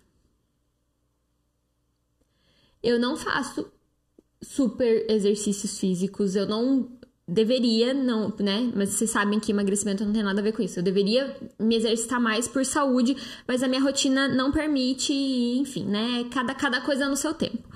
[2.81, 3.73] Eu não faço
[4.41, 6.96] super exercícios físicos, eu não
[7.29, 8.71] deveria, não, né?
[8.75, 10.79] Mas vocês sabem que emagrecimento não tem nada a ver com isso.
[10.79, 16.25] Eu deveria me exercitar mais por saúde, mas a minha rotina não permite, enfim, né?
[16.31, 17.69] Cada, cada coisa no seu tempo.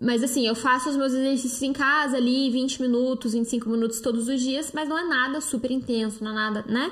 [0.00, 4.28] Mas assim, eu faço os meus exercícios em casa ali, 20 minutos, 25 minutos todos
[4.28, 6.90] os dias, mas não é nada super intenso, não é nada, né?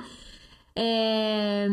[0.77, 1.70] É...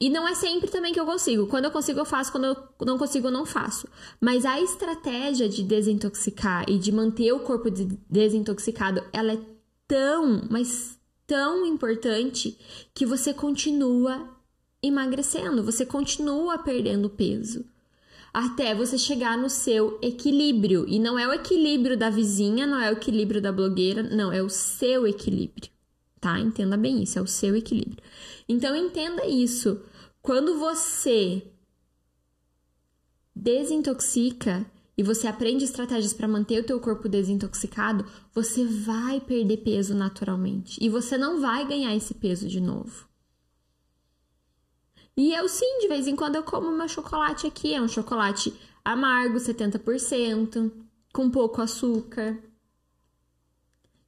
[0.00, 1.46] E não é sempre também que eu consigo.
[1.46, 2.32] Quando eu consigo, eu faço.
[2.32, 3.86] Quando eu não consigo, eu não faço.
[4.18, 7.68] Mas a estratégia de desintoxicar e de manter o corpo
[8.08, 9.38] desintoxicado, ela é
[9.86, 12.58] tão, mas tão importante
[12.94, 14.26] que você continua
[14.82, 17.66] emagrecendo, você continua perdendo peso.
[18.32, 20.86] Até você chegar no seu equilíbrio.
[20.88, 24.42] E não é o equilíbrio da vizinha, não é o equilíbrio da blogueira, não, é
[24.42, 25.68] o seu equilíbrio.
[26.20, 26.38] Tá?
[26.38, 28.02] Entenda bem isso, é o seu equilíbrio.
[28.48, 29.82] Então entenda isso.
[30.22, 31.50] Quando você
[33.34, 38.04] desintoxica e você aprende estratégias para manter o teu corpo desintoxicado,
[38.34, 43.08] você vai perder peso naturalmente e você não vai ganhar esse peso de novo.
[45.16, 48.54] E eu sim, de vez em quando eu como meu chocolate aqui, é um chocolate
[48.84, 50.70] amargo, 70%,
[51.12, 52.38] com pouco açúcar.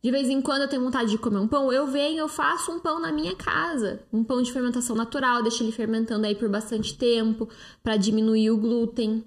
[0.03, 2.73] De vez em quando eu tenho vontade de comer um pão, eu venho, eu faço
[2.73, 6.49] um pão na minha casa, um pão de fermentação natural, deixo ele fermentando aí por
[6.49, 7.49] bastante tempo
[7.85, 9.25] para diminuir o glúten,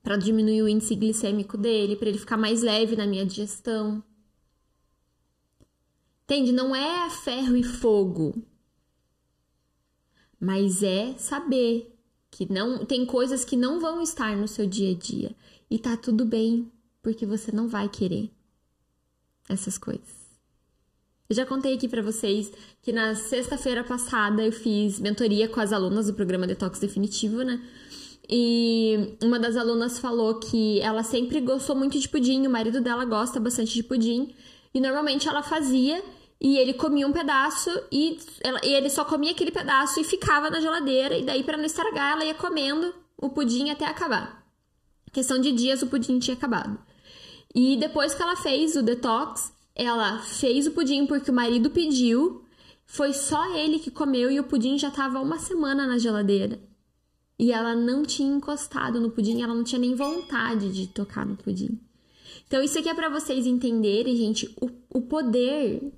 [0.00, 4.00] para diminuir o índice glicêmico dele, para ele ficar mais leve na minha digestão.
[6.22, 6.52] Entende?
[6.52, 8.40] Não é ferro e fogo.
[10.38, 11.98] Mas é saber
[12.30, 15.34] que não tem coisas que não vão estar no seu dia a dia
[15.68, 16.70] e tá tudo bem,
[17.02, 18.30] porque você não vai querer
[19.48, 20.20] essas coisas.
[21.28, 25.72] Eu já contei aqui para vocês que na sexta-feira passada eu fiz mentoria com as
[25.72, 27.62] alunas do programa Detox Definitivo, né?
[28.28, 33.04] E uma das alunas falou que ela sempre gostou muito de pudim, o marido dela
[33.04, 34.34] gosta bastante de pudim,
[34.74, 36.02] e normalmente ela fazia
[36.40, 40.48] e ele comia um pedaço e, ela, e ele só comia aquele pedaço e ficava
[40.48, 44.44] na geladeira e daí para não estragar ela ia comendo o pudim até acabar.
[45.12, 46.78] Questão de dias o pudim tinha acabado.
[47.54, 52.44] E depois que ela fez o detox, ela fez o pudim porque o marido pediu.
[52.86, 56.60] Foi só ele que comeu e o pudim já estava uma semana na geladeira.
[57.38, 61.36] E ela não tinha encostado no pudim, ela não tinha nem vontade de tocar no
[61.36, 61.80] pudim.
[62.46, 65.92] Então, isso aqui é para vocês entenderem, gente, o, o poder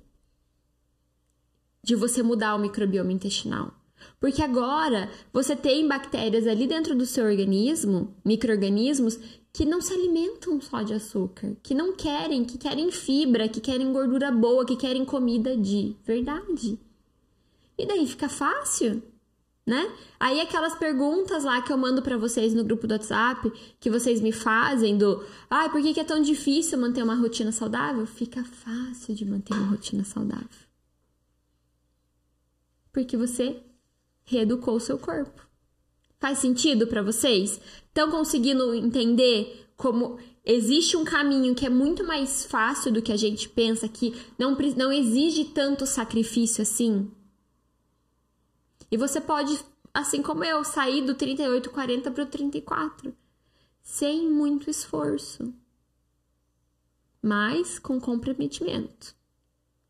[1.83, 3.73] de você mudar o microbioma intestinal.
[4.19, 9.19] Porque agora você tem bactérias ali dentro do seu organismo, micro-organismos,
[9.51, 13.91] que não se alimentam só de açúcar, que não querem, que querem fibra, que querem
[13.93, 16.79] gordura boa, que querem comida de verdade.
[17.77, 19.03] E daí fica fácil,
[19.65, 19.91] né?
[20.19, 24.21] Aí aquelas perguntas lá que eu mando para vocês no grupo do WhatsApp, que vocês
[24.21, 28.05] me fazem do, ah, por que, que é tão difícil manter uma rotina saudável?
[28.05, 30.47] Fica fácil de manter uma rotina saudável
[32.93, 33.59] porque você
[34.25, 35.45] reeducou seu corpo.
[36.19, 37.59] Faz sentido para vocês?
[37.87, 43.17] Estão conseguindo entender como existe um caminho que é muito mais fácil do que a
[43.17, 47.11] gente pensa, que não, não exige tanto sacrifício assim?
[48.89, 49.59] E você pode,
[49.93, 53.13] assim como eu, sair do 38, 40 para o 34,
[53.81, 55.53] sem muito esforço,
[57.21, 59.15] mas com comprometimento.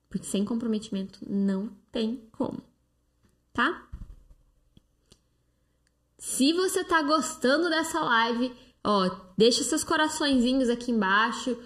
[0.10, 2.64] Porque sem comprometimento não tem como
[3.54, 3.88] tá?
[6.26, 11.58] Se você tá gostando dessa live, ó, deixa seus coraçõezinhos aqui embaixo.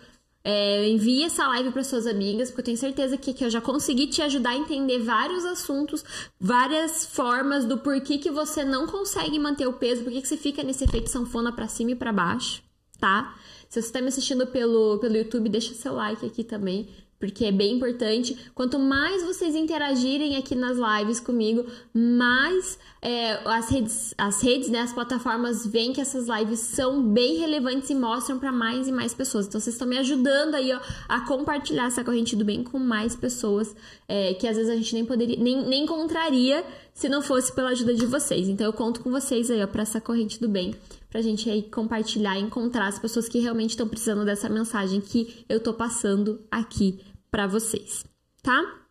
[0.43, 3.61] É, envie essa live para suas amigas, porque eu tenho certeza que, que eu já
[3.61, 6.03] consegui te ajudar a entender vários assuntos,
[6.39, 10.63] várias formas do porquê que você não consegue manter o peso, porquê que você fica
[10.63, 12.63] nesse efeito sanfona para cima e para baixo,
[12.99, 13.37] tá?
[13.69, 17.51] Se você está me assistindo pelo, pelo YouTube, deixa seu like aqui também porque é
[17.51, 18.37] bem importante.
[18.53, 24.79] Quanto mais vocês interagirem aqui nas lives comigo, mais é, as redes, as redes, né,
[24.79, 29.13] as plataformas veem que essas lives são bem relevantes e mostram para mais e mais
[29.13, 29.47] pessoas.
[29.47, 33.15] Então vocês estão me ajudando aí ó, a compartilhar essa corrente do bem com mais
[33.15, 33.75] pessoas
[34.07, 36.63] é, que às vezes a gente nem poderia, nem, nem encontraria
[36.97, 38.49] se não fosse pela ajuda de vocês.
[38.49, 40.73] Então eu conto com vocês aí para essa corrente do bem
[41.11, 45.59] pra gente aí compartilhar encontrar as pessoas que realmente estão precisando dessa mensagem que eu
[45.59, 48.03] tô passando aqui para vocês,
[48.41, 48.81] tá?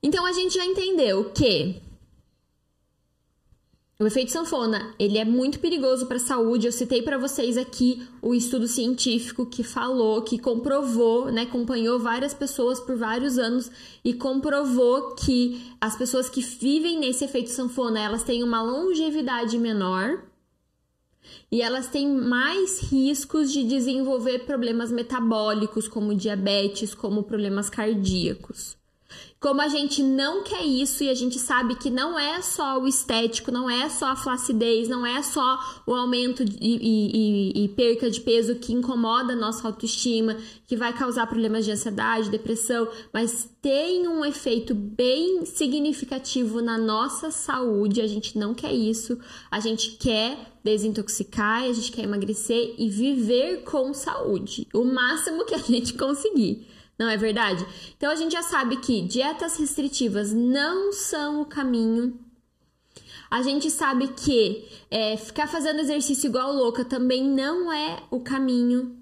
[0.00, 1.82] Então a gente já entendeu que
[4.00, 6.66] o efeito sanfona, ele é muito perigoso para a saúde.
[6.66, 12.32] Eu citei para vocês aqui o estudo científico que falou, que comprovou, né, acompanhou várias
[12.32, 13.68] pessoas por vários anos
[14.04, 20.22] e comprovou que as pessoas que vivem nesse efeito sanfona, elas têm uma longevidade menor
[21.50, 28.77] e elas têm mais riscos de desenvolver problemas metabólicos, como diabetes, como problemas cardíacos.
[29.40, 32.88] Como a gente não quer isso e a gente sabe que não é só o
[32.88, 38.10] estético, não é só a flacidez, não é só o aumento e, e, e, perca
[38.10, 43.48] de peso que incomoda a nossa autoestima, que vai causar problemas de ansiedade, depressão, mas
[43.62, 48.00] tem um efeito bem significativo na nossa saúde.
[48.00, 53.62] A gente não quer isso, a gente quer desintoxicar, a gente quer emagrecer e viver
[53.62, 56.66] com saúde, o máximo que a gente conseguir.
[56.98, 57.64] Não é verdade?
[57.96, 62.18] Então a gente já sabe que dietas restritivas não são o caminho.
[63.30, 68.96] A gente sabe que é, ficar fazendo exercício igual louca também não é o caminho.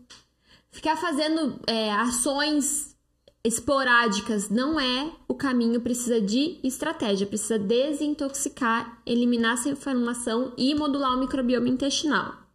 [0.70, 2.94] Ficar fazendo é, ações
[3.42, 11.16] esporádicas não é o caminho, precisa de estratégia, precisa desintoxicar, eliminar essa inflamação e modular
[11.16, 12.45] o microbioma intestinal.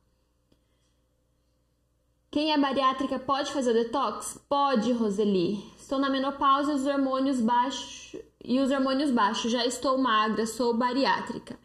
[2.32, 4.40] Quem é bariátrica pode fazer detox?
[4.48, 5.62] Pode, Roseli.
[5.78, 9.52] Estou na menopausa os hormônios baixos e os hormônios baixos.
[9.52, 11.60] Já estou magra, sou bariátrica.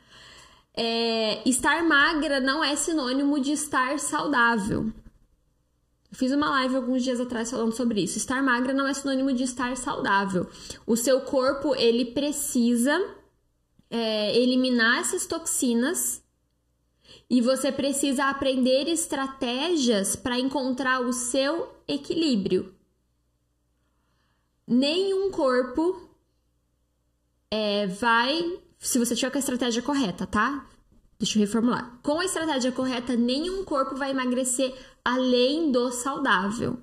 [0.75, 4.93] É, estar magra não é sinônimo de estar saudável.
[6.11, 8.19] Eu fiz uma live alguns dias atrás falando sobre isso.
[8.19, 10.49] Estar magra não é sinônimo de estar saudável.
[10.85, 12.93] O seu corpo ele precisa
[13.89, 16.26] é, eliminar essas toxinas
[17.29, 22.75] e você precisa aprender estratégias para encontrar o seu equilíbrio.
[24.67, 26.09] Nenhum corpo
[27.51, 30.67] é, vai, se você tiver com a estratégia correta, tá?
[31.19, 31.99] Deixa eu reformular.
[32.03, 34.75] Com a estratégia correta, nenhum corpo vai emagrecer
[35.05, 36.79] além do saudável.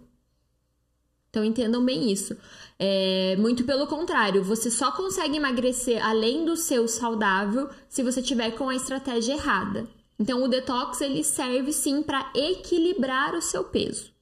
[1.30, 2.38] Então entendam bem isso.
[2.78, 8.52] É, muito pelo contrário, você só consegue emagrecer além do seu saudável se você tiver
[8.52, 9.88] com a estratégia errada.
[10.20, 14.14] Então, o detox ele serve sim para equilibrar o seu peso.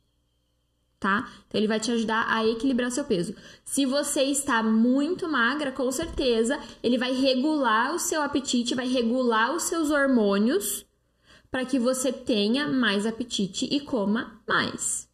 [1.00, 1.28] tá?
[1.48, 3.36] Então ele vai te ajudar a equilibrar seu peso.
[3.66, 9.54] Se você está muito magra, com certeza ele vai regular o seu apetite, vai regular
[9.56, 10.86] os seus hormônios
[11.50, 15.10] para que você tenha mais apetite e coma mais.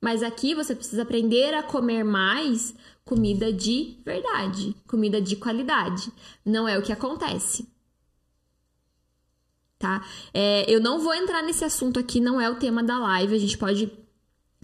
[0.00, 2.74] Mas aqui você precisa aprender a comer mais
[3.04, 6.12] comida de verdade, comida de qualidade.
[6.44, 7.71] Não é o que acontece.
[9.82, 10.00] Tá?
[10.32, 13.34] É, eu não vou entrar nesse assunto aqui, não é o tema da live.
[13.34, 13.90] A gente pode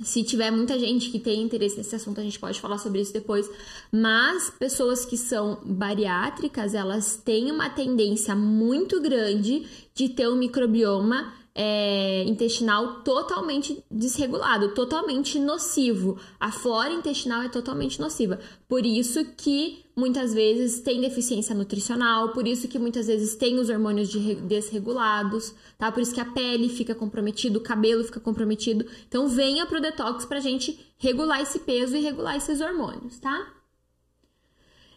[0.00, 3.12] se tiver muita gente que tem interesse nesse assunto, a gente pode falar sobre isso
[3.12, 3.50] depois.
[3.90, 11.32] Mas pessoas que são bariátricas, elas têm uma tendência muito grande de ter um microbioma
[11.52, 16.16] é, intestinal totalmente desregulado, totalmente nocivo.
[16.38, 18.38] A flora intestinal é totalmente nociva.
[18.68, 23.68] Por isso que muitas vezes tem deficiência nutricional, por isso que muitas vezes tem os
[23.68, 25.90] hormônios de desregulados, tá?
[25.90, 28.86] Por isso que a pele fica comprometida, o cabelo fica comprometido.
[29.08, 33.54] Então venha pro detox pra gente regular esse peso e regular esses hormônios, tá?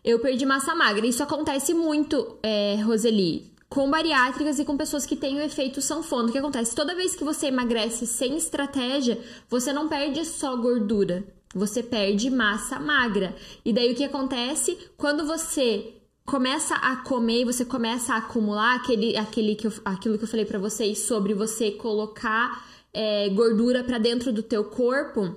[0.03, 1.05] Eu perdi massa magra.
[1.05, 6.27] Isso acontece muito, é, Roseli com bariátricas e com pessoas que têm o efeito sanfona.
[6.27, 6.75] O que acontece?
[6.75, 9.17] Toda vez que você emagrece sem estratégia,
[9.49, 11.23] você não perde só gordura,
[11.53, 13.35] você perde massa magra.
[13.63, 14.77] E daí o que acontece?
[14.97, 15.93] Quando você
[16.25, 20.27] começa a comer e você começa a acumular aquele, aquele que eu, aquilo que eu
[20.27, 25.35] falei para vocês sobre você colocar é, gordura para dentro do teu corpo,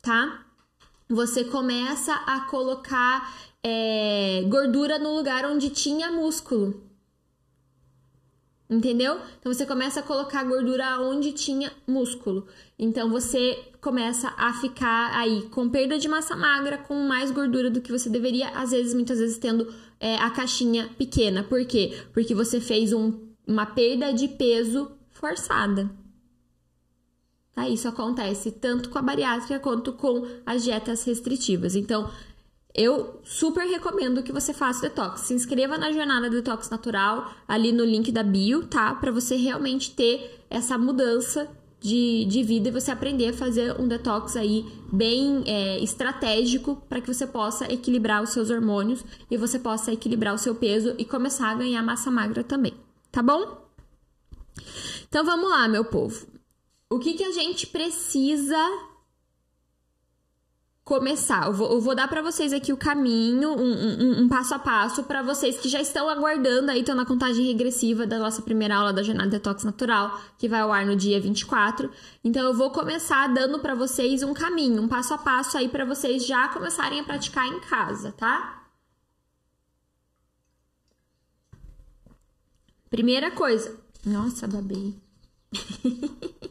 [0.00, 0.46] tá?
[1.08, 6.91] Você começa a colocar é, gordura no lugar onde tinha músculo.
[8.68, 9.20] Entendeu?
[9.38, 12.46] Então você começa a colocar gordura onde tinha músculo.
[12.78, 17.80] Então você começa a ficar aí com perda de massa magra, com mais gordura do
[17.80, 21.42] que você deveria, às vezes, muitas vezes tendo é, a caixinha pequena.
[21.42, 21.92] Por quê?
[22.14, 23.12] Porque você fez um,
[23.46, 25.90] uma perda de peso forçada.
[27.54, 27.68] Tá?
[27.68, 31.76] Isso acontece tanto com a bariátrica quanto com as dietas restritivas.
[31.76, 32.10] Então,
[32.74, 35.22] eu super recomendo que você faça detox.
[35.22, 38.94] Se inscreva na jornada Detox Natural ali no link da bio, tá?
[38.94, 41.50] Para você realmente ter essa mudança
[41.82, 47.00] de, de vida e você aprender a fazer um detox aí bem é, estratégico para
[47.00, 51.04] que você possa equilibrar os seus hormônios e você possa equilibrar o seu peso e
[51.04, 52.72] começar a ganhar massa magra também,
[53.10, 53.68] tá bom?
[55.08, 56.26] Então vamos lá, meu povo.
[56.88, 58.56] O que, que a gente precisa
[60.84, 61.46] começar.
[61.46, 64.58] Eu vou, eu vou dar para vocês aqui o caminho, um, um, um passo a
[64.58, 68.76] passo, para vocês que já estão aguardando aí, estão na contagem regressiva da nossa primeira
[68.76, 71.90] aula da Jornada Detox Natural, que vai ao ar no dia 24.
[72.24, 75.84] Então, eu vou começar dando para vocês um caminho, um passo a passo aí para
[75.84, 78.60] vocês já começarem a praticar em casa, tá?
[82.90, 83.74] Primeira coisa.
[84.04, 84.94] Nossa, babei.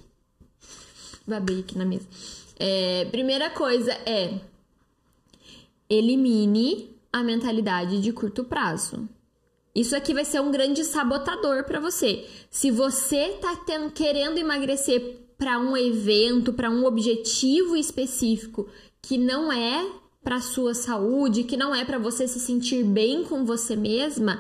[1.28, 2.08] babei aqui na mesa.
[2.64, 4.40] É, primeira coisa é
[5.90, 9.10] elimine a mentalidade de curto prazo.
[9.74, 12.24] Isso aqui vai ser um grande sabotador para você.
[12.52, 18.70] Se você tá tendo, querendo emagrecer para um evento, para um objetivo específico
[19.02, 19.84] que não é
[20.24, 24.40] para sua saúde, que não é para você se sentir bem com você mesma,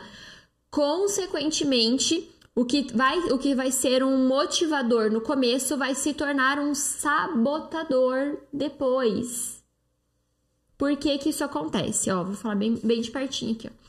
[0.69, 2.29] consequentemente
[2.61, 6.75] o que, vai, o que vai ser um motivador no começo vai se tornar um
[6.75, 9.63] sabotador depois.
[10.77, 12.11] Por que, que isso acontece?
[12.11, 13.67] Ó, vou falar bem, bem de pertinho aqui.
[13.67, 13.81] Ó.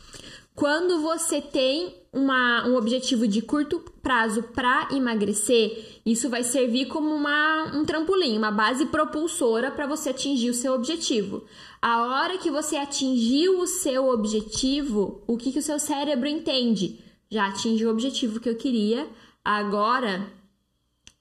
[0.54, 7.14] Quando você tem uma, um objetivo de curto prazo para emagrecer, isso vai servir como
[7.14, 11.44] uma, um trampolim, uma base propulsora para você atingir o seu objetivo.
[11.80, 17.11] A hora que você atingiu o seu objetivo, o que, que o seu cérebro entende?
[17.32, 19.08] Já atingi o objetivo que eu queria,
[19.42, 20.30] agora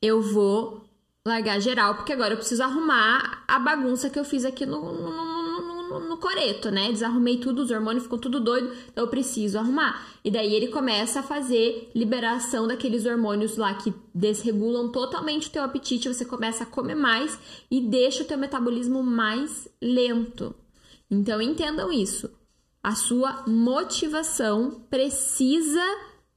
[0.02, 0.84] eu vou
[1.26, 5.88] largar geral, porque agora eu preciso arrumar a bagunça que eu fiz aqui no, no,
[5.88, 6.92] no, no coreto, né?
[6.92, 10.06] Desarrumei tudo, os hormônios ficam tudo doido, então eu preciso arrumar.
[10.22, 15.64] E daí ele começa a fazer liberação daqueles hormônios lá que desregulam totalmente o teu
[15.64, 17.40] apetite, você começa a comer mais
[17.72, 20.54] e deixa o teu metabolismo mais lento.
[21.10, 22.30] Então entendam isso.
[22.84, 25.84] A sua motivação precisa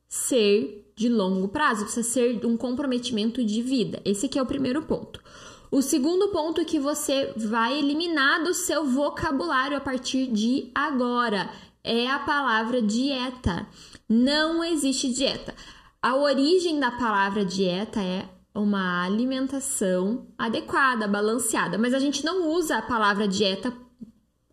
[0.06, 4.00] ser de longo prazo, precisa ser um comprometimento de vida.
[4.04, 5.22] Esse aqui é o primeiro ponto.
[5.70, 11.50] O segundo ponto é que você vai eliminar do seu vocabulário a partir de agora
[11.82, 13.66] é a palavra dieta.
[14.08, 15.54] Não existe dieta.
[16.00, 22.76] A origem da palavra dieta é uma alimentação adequada, balanceada, mas a gente não usa
[22.78, 23.72] a palavra dieta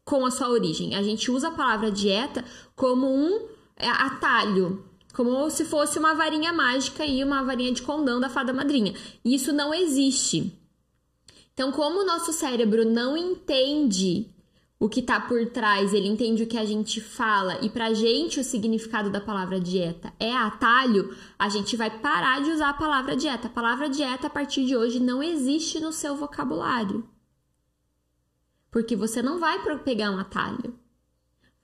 [0.03, 0.95] com a sua origem.
[0.95, 2.43] A gente usa a palavra dieta
[2.75, 3.47] como um
[3.77, 8.53] é, atalho, como se fosse uma varinha mágica e uma varinha de condão da fada
[8.53, 8.93] madrinha.
[9.23, 10.57] Isso não existe.
[11.53, 14.33] Então, como o nosso cérebro não entende
[14.79, 18.39] o que está por trás, ele entende o que a gente fala e pra gente
[18.39, 23.15] o significado da palavra dieta é atalho, a gente vai parar de usar a palavra
[23.15, 23.47] dieta.
[23.47, 27.07] A palavra dieta a partir de hoje não existe no seu vocabulário.
[28.71, 30.73] Porque você não vai pegar um atalho.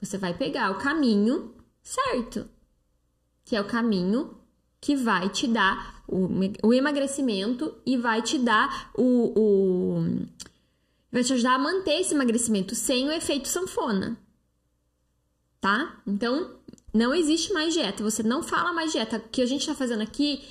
[0.00, 2.48] Você vai pegar o caminho certo,
[3.44, 4.38] que é o caminho
[4.80, 10.26] que vai te dar o, emagrecimento e vai te dar o, o
[11.10, 14.16] vai te ajudar a manter esse emagrecimento sem o efeito sanfona.
[15.60, 16.00] Tá?
[16.06, 16.56] Então,
[16.94, 18.02] não existe mais dieta.
[18.02, 19.16] Você não fala mais dieta.
[19.16, 20.44] O que a gente está fazendo aqui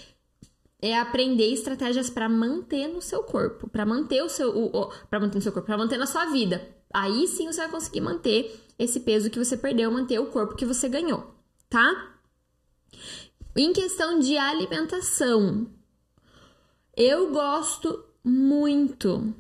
[0.82, 4.72] é aprender estratégias para manter no seu corpo, para manter o seu,
[5.10, 6.68] para manter no seu corpo, para manter na sua vida.
[6.94, 10.66] Aí sim você vai conseguir manter esse peso que você perdeu, manter o corpo que
[10.66, 11.34] você ganhou,
[11.70, 12.14] tá?
[13.56, 15.68] Em questão de alimentação,
[16.96, 19.34] eu gosto muito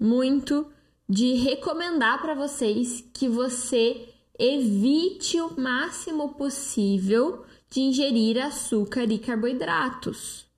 [0.00, 0.66] muito
[1.06, 10.49] de recomendar para vocês que você evite o máximo possível de ingerir açúcar e carboidratos.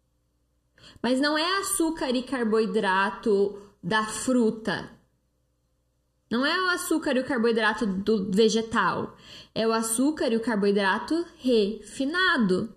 [1.03, 4.88] Mas não é açúcar e carboidrato da fruta.
[6.30, 9.16] Não é o açúcar e o carboidrato do vegetal.
[9.55, 12.72] É o açúcar e o carboidrato refinado.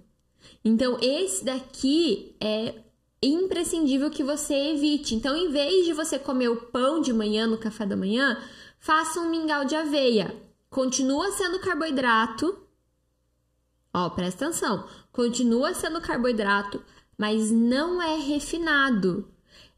[0.64, 2.76] Então, esse daqui é
[3.22, 5.16] imprescindível que você evite.
[5.16, 8.42] Então, em vez de você comer o pão de manhã no café da manhã,
[8.80, 10.36] faça um mingau de aveia.
[10.70, 12.60] Continua sendo carboidrato.
[13.94, 14.86] Ó, presta atenção.
[15.12, 16.84] Continua sendo carboidrato,
[17.18, 19.28] mas não é refinado.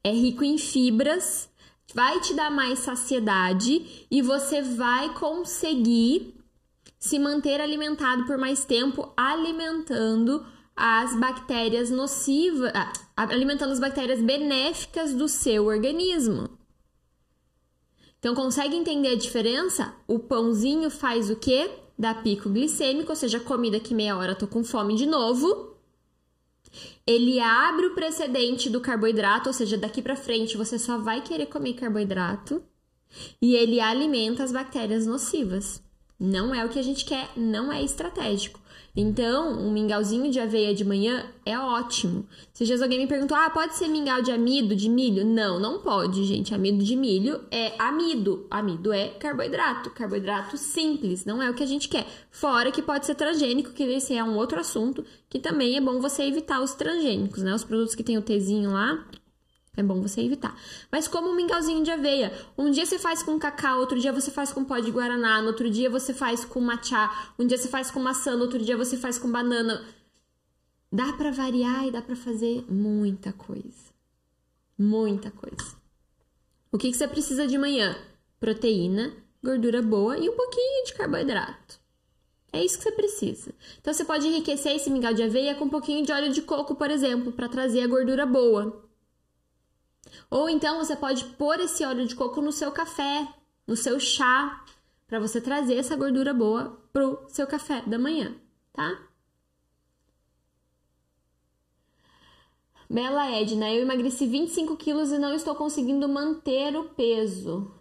[0.04, 1.50] É rico em fibras,
[1.94, 6.36] vai te dar mais saciedade e você vai conseguir
[7.00, 15.14] se manter alimentado por mais tempo, alimentando as bactérias nocivas, ah, alimentando as bactérias benéficas
[15.14, 16.50] do seu organismo.
[18.20, 19.94] Então, consegue entender a diferença?
[20.08, 21.70] O pãozinho faz o quê?
[21.98, 25.77] Dá pico glicêmico, ou seja, comida que meia hora tô com fome de novo.
[27.08, 31.46] Ele abre o precedente do carboidrato, ou seja, daqui para frente você só vai querer
[31.46, 32.62] comer carboidrato.
[33.42, 35.82] E ele alimenta as bactérias nocivas.
[36.20, 38.60] Não é o que a gente quer, não é estratégico.
[39.00, 42.26] Então, um mingauzinho de aveia de manhã é ótimo.
[42.52, 45.24] Se já alguém me perguntou: ah, pode ser mingau de amido, de milho?
[45.24, 46.56] Não, não pode, gente.
[46.56, 48.48] Amido de milho é amido.
[48.50, 49.92] Amido é carboidrato.
[49.92, 52.08] Carboidrato simples, não é o que a gente quer.
[52.32, 56.02] Fora que pode ser transgênico, que esse é um outro assunto, que também é bom
[56.02, 57.54] você evitar os transgênicos, né?
[57.54, 59.06] Os produtos que tem o Tzinho lá,
[59.78, 60.60] é bom você evitar.
[60.92, 62.34] Mas como um mingauzinho de aveia.
[62.58, 65.48] Um dia você faz com cacau, outro dia você faz com pó de guaraná, no
[65.48, 68.76] outro dia você faz com matcha, um dia você faz com maçã, no outro dia
[68.76, 69.86] você faz com banana.
[70.92, 73.94] Dá para variar e dá para fazer muita coisa.
[74.78, 75.76] Muita coisa.
[76.72, 77.96] O que, que você precisa de manhã?
[78.40, 79.14] Proteína,
[79.44, 81.80] gordura boa e um pouquinho de carboidrato.
[82.52, 83.54] É isso que você precisa.
[83.80, 86.76] Então você pode enriquecer esse mingau de aveia com um pouquinho de óleo de coco,
[86.76, 88.87] por exemplo, para trazer a gordura boa.
[90.30, 93.28] Ou então você pode pôr esse óleo de coco no seu café,
[93.66, 94.64] no seu chá,
[95.08, 98.36] para você trazer essa gordura boa pro seu café da manhã,
[98.74, 99.08] tá?
[102.90, 107.72] Bela Edna, eu emagreci 25 quilos e não estou conseguindo manter o peso.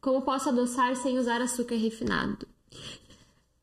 [0.00, 2.48] Como posso adoçar sem usar açúcar refinado?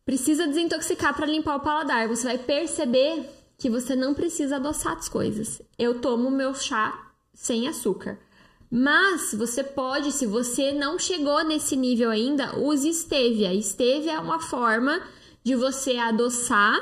[0.06, 2.08] Precisa desintoxicar para limpar o paladar.
[2.08, 3.30] Você vai perceber
[3.60, 5.62] que você não precisa adoçar as coisas.
[5.78, 8.18] Eu tomo meu chá sem açúcar.
[8.72, 13.62] Mas você pode, se você não chegou nesse nível ainda, use stevia.
[13.62, 15.02] Stevia é uma forma
[15.44, 16.78] de você adoçar,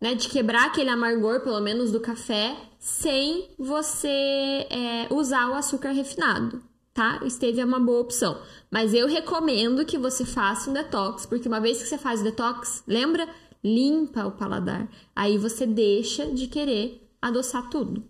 [0.00, 5.92] né, de quebrar aquele amargor, pelo menos do café, sem você é, usar o açúcar
[5.92, 6.62] refinado,
[6.92, 7.18] tá?
[7.28, 8.40] Stevia é uma boa opção.
[8.70, 12.24] Mas eu recomendo que você faça um detox, porque uma vez que você faz o
[12.24, 13.26] detox, lembra?
[13.64, 14.88] Limpa o paladar.
[15.16, 18.04] Aí você deixa de querer adoçar tudo,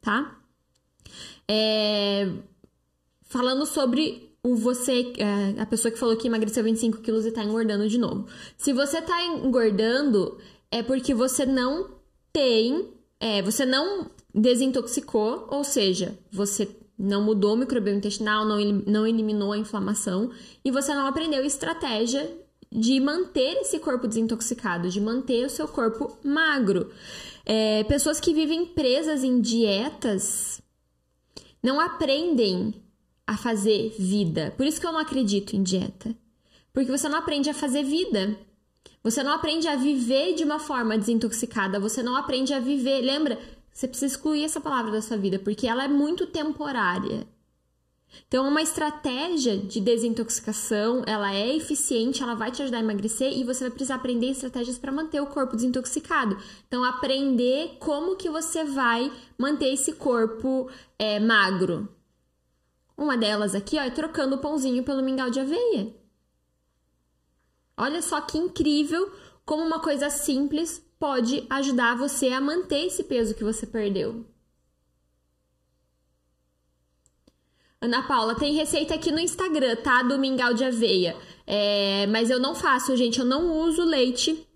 [0.00, 0.40] tá?
[1.48, 2.28] É...
[3.22, 7.44] Falando sobre o você, é, a pessoa que falou que emagreceu 25 quilos e tá
[7.44, 8.26] engordando de novo.
[8.56, 10.38] Se você tá engordando,
[10.70, 11.90] é porque você não
[12.32, 16.68] tem, é, você não desintoxicou, ou seja, você
[16.98, 20.30] não mudou o microbioma intestinal, não, não eliminou a inflamação
[20.64, 22.30] e você não aprendeu estratégia
[22.72, 26.90] de manter esse corpo desintoxicado, de manter o seu corpo magro.
[27.44, 30.62] É, pessoas que vivem presas em dietas
[31.62, 32.74] não aprendem
[33.26, 34.54] a fazer vida.
[34.56, 36.14] Por isso que eu não acredito em dieta.
[36.72, 38.36] Porque você não aprende a fazer vida.
[39.02, 41.80] Você não aprende a viver de uma forma desintoxicada.
[41.80, 43.00] Você não aprende a viver.
[43.00, 43.38] Lembra?
[43.72, 47.26] Você precisa excluir essa palavra da sua vida, porque ela é muito temporária.
[48.26, 53.44] Então, uma estratégia de desintoxicação, ela é eficiente, ela vai te ajudar a emagrecer e
[53.44, 56.36] você vai precisar aprender estratégias para manter o corpo desintoxicado.
[56.66, 61.88] Então, aprender como que você vai manter esse corpo é, magro.
[62.96, 65.94] Uma delas aqui, ó, é trocando o pãozinho pelo mingau de aveia.
[67.76, 69.10] Olha só que incrível
[69.44, 74.26] como uma coisa simples pode ajudar você a manter esse peso que você perdeu.
[77.82, 80.02] Ana Paula, tem receita aqui no Instagram, tá?
[80.02, 81.16] Do mingau de aveia.
[81.46, 83.18] É, mas eu não faço, gente.
[83.18, 84.46] Eu não uso leite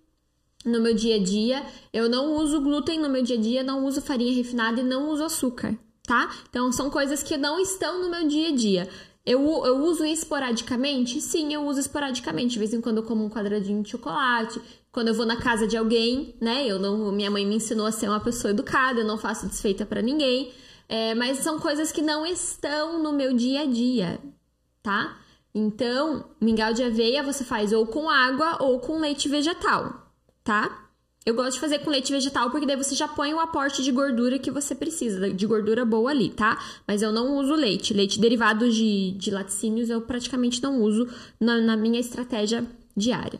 [0.63, 1.65] no meu dia a dia.
[1.91, 3.63] Eu não uso glúten no meu dia a dia.
[3.63, 6.31] Não uso farinha refinada e não uso açúcar, tá?
[6.47, 8.87] Então são coisas que não estão no meu dia a dia.
[9.25, 11.19] Eu, eu uso esporadicamente?
[11.19, 12.53] Sim, eu uso esporadicamente.
[12.53, 14.61] De vez em quando eu como um quadradinho de chocolate.
[14.91, 16.67] Quando eu vou na casa de alguém, né?
[16.67, 18.99] Eu não, minha mãe me ensinou a ser uma pessoa educada.
[18.99, 20.53] Eu não faço desfeita para ninguém.
[20.87, 24.19] É, mas são coisas que não estão no meu dia a dia,
[24.83, 25.17] tá?
[25.53, 30.11] Então, mingau de aveia você faz ou com água ou com leite vegetal,
[30.43, 30.85] tá?
[31.25, 33.91] Eu gosto de fazer com leite vegetal porque daí você já põe o aporte de
[33.91, 36.63] gordura que você precisa, de gordura boa ali, tá?
[36.87, 37.95] Mas eu não uso leite.
[37.95, 41.09] Leite derivado de, de laticínios eu praticamente não uso
[41.39, 42.63] na, na minha estratégia
[42.95, 43.39] diária.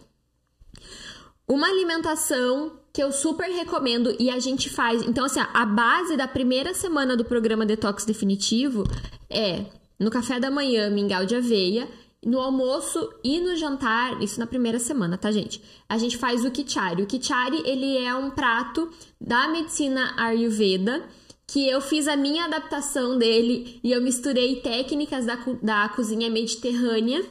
[1.48, 5.04] Uma alimentação que eu super recomendo e a gente faz.
[5.04, 8.86] Então, assim, a base da primeira semana do programa Detox Definitivo
[9.30, 9.66] é
[10.00, 11.90] no café da manhã, mingau de aveia.
[12.26, 15.62] No almoço e no jantar, isso na primeira semana, tá, gente?
[15.90, 17.04] A gente faz o kichari.
[17.04, 18.90] O kichari, ele é um prato
[19.20, 21.04] da medicina Ayurveda,
[21.46, 27.24] que eu fiz a minha adaptação dele e eu misturei técnicas da, da cozinha mediterrânea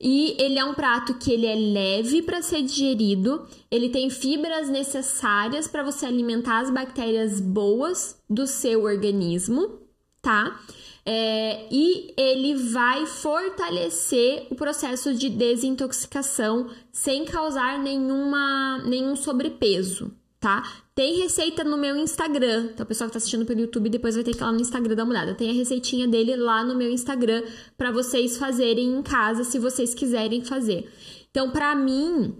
[0.00, 4.68] e ele é um prato que ele é leve para ser digerido, ele tem fibras
[4.70, 9.78] necessárias para você alimentar as bactérias boas do seu organismo,
[10.22, 10.58] tá?
[11.04, 20.62] É, e ele vai fortalecer o processo de desintoxicação sem causar nenhuma, nenhum sobrepeso, tá?
[20.94, 22.70] Tem receita no meu Instagram.
[22.72, 24.60] Então, o pessoal que tá assistindo pelo YouTube depois vai ter que ir lá no
[24.60, 25.34] Instagram dar uma olhada.
[25.34, 27.42] Tem a receitinha dele lá no meu Instagram
[27.76, 30.90] para vocês fazerem em casa se vocês quiserem fazer.
[31.30, 32.34] Então, para mim,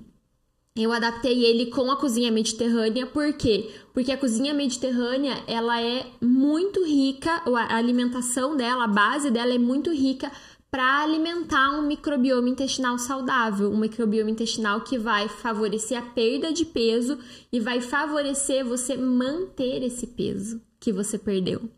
[0.74, 3.70] eu adaptei ele com a cozinha mediterrânea, por quê?
[3.92, 9.58] Porque a cozinha mediterrânea, ela é muito rica, a alimentação dela, a base dela é
[9.58, 10.32] muito rica
[10.70, 16.64] para alimentar um microbioma intestinal saudável, um microbioma intestinal que vai favorecer a perda de
[16.64, 17.18] peso
[17.52, 21.68] e vai favorecer você manter esse peso que você perdeu.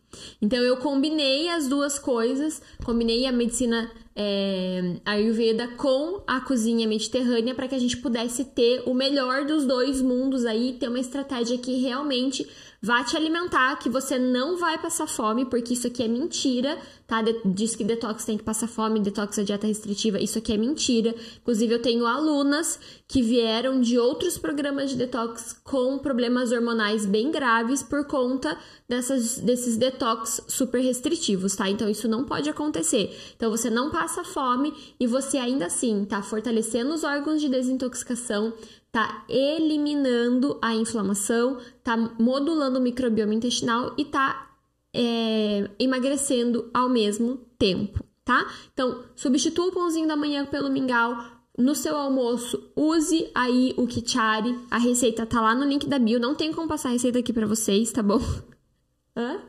[0.40, 7.55] Então eu combinei as duas coisas, combinei a medicina é, Ayurveda com a cozinha mediterrânea
[7.55, 11.57] para que a gente pudesse ter o melhor dos dois mundos aí, ter uma estratégia
[11.59, 12.47] que realmente
[12.82, 16.76] vá te alimentar, que você não vai passar fome, porque isso aqui é mentira,
[17.06, 17.22] tá?
[17.22, 20.56] De diz que detox tem que passar fome, detox é dieta restritiva, isso aqui é
[20.56, 21.14] mentira.
[21.40, 27.30] Inclusive, eu tenho alunas que vieram de outros programas de detox com problemas hormonais bem
[27.30, 28.58] graves por conta
[28.88, 31.70] dessas, desses detox super restritivos, tá?
[31.70, 33.16] Então, isso não pode acontecer.
[33.36, 38.52] Então, você não passa fome e você ainda assim tá fortalecendo os órgãos de desintoxicação,
[38.93, 44.51] tá eliminando a inflamação, tá modulando o microbioma intestinal e tá
[44.95, 48.47] é, emagrecendo ao mesmo tempo, tá?
[48.74, 51.16] Então, substitua o pãozinho da manhã pelo mingau.
[51.57, 54.59] No seu almoço, use aí o kichari.
[54.70, 56.18] A receita tá lá no link da bio.
[56.18, 58.20] Não tem como passar a receita aqui para vocês, tá bom?
[59.16, 59.40] Hã?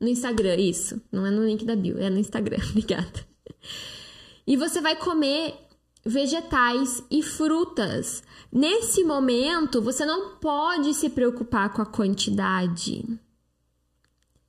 [0.00, 1.00] No Instagram, isso.
[1.12, 2.58] Não é no link da bio, é no Instagram.
[2.70, 3.26] Obrigada.
[4.44, 5.54] E você vai comer
[6.04, 8.22] vegetais e frutas.
[8.50, 13.04] Nesse momento, você não pode se preocupar com a quantidade.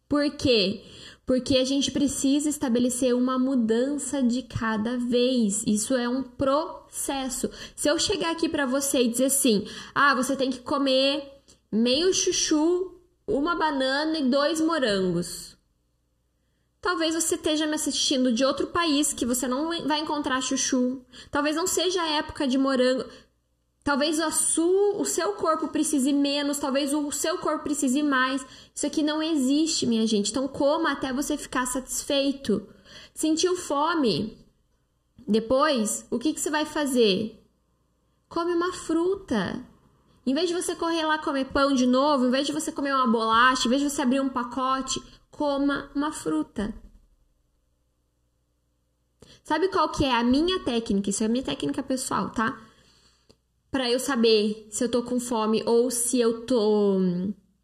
[0.09, 0.83] Por quê?
[1.25, 5.63] Porque a gente precisa estabelecer uma mudança de cada vez.
[5.65, 7.49] Isso é um processo.
[7.75, 11.41] Se eu chegar aqui para você e dizer assim: "Ah, você tem que comer
[11.71, 12.91] meio chuchu,
[13.25, 15.52] uma banana e dois morangos".
[16.84, 21.01] Talvez você esteja me assistindo de outro país que você não vai encontrar chuchu.
[21.31, 23.05] Talvez não seja a época de morango.
[23.86, 28.45] Talvez a sua, o seu corpo precise menos, talvez o seu corpo precise mais.
[28.75, 30.31] Isso aqui não existe, minha gente.
[30.31, 32.67] Então coma até você ficar satisfeito.
[33.13, 34.38] Sentiu fome?
[35.25, 37.41] Depois, o que, que você vai fazer?
[38.27, 39.65] Come uma fruta.
[40.25, 42.93] Em vez de você correr lá comer pão de novo, em vez de você comer
[42.93, 45.01] uma bolacha, em vez de você abrir um pacote,
[45.34, 46.73] coma uma fruta.
[49.43, 51.09] Sabe qual que é a minha técnica?
[51.09, 52.57] Isso é a minha técnica pessoal, tá?
[53.73, 56.99] para eu saber se eu tô com fome ou se eu tô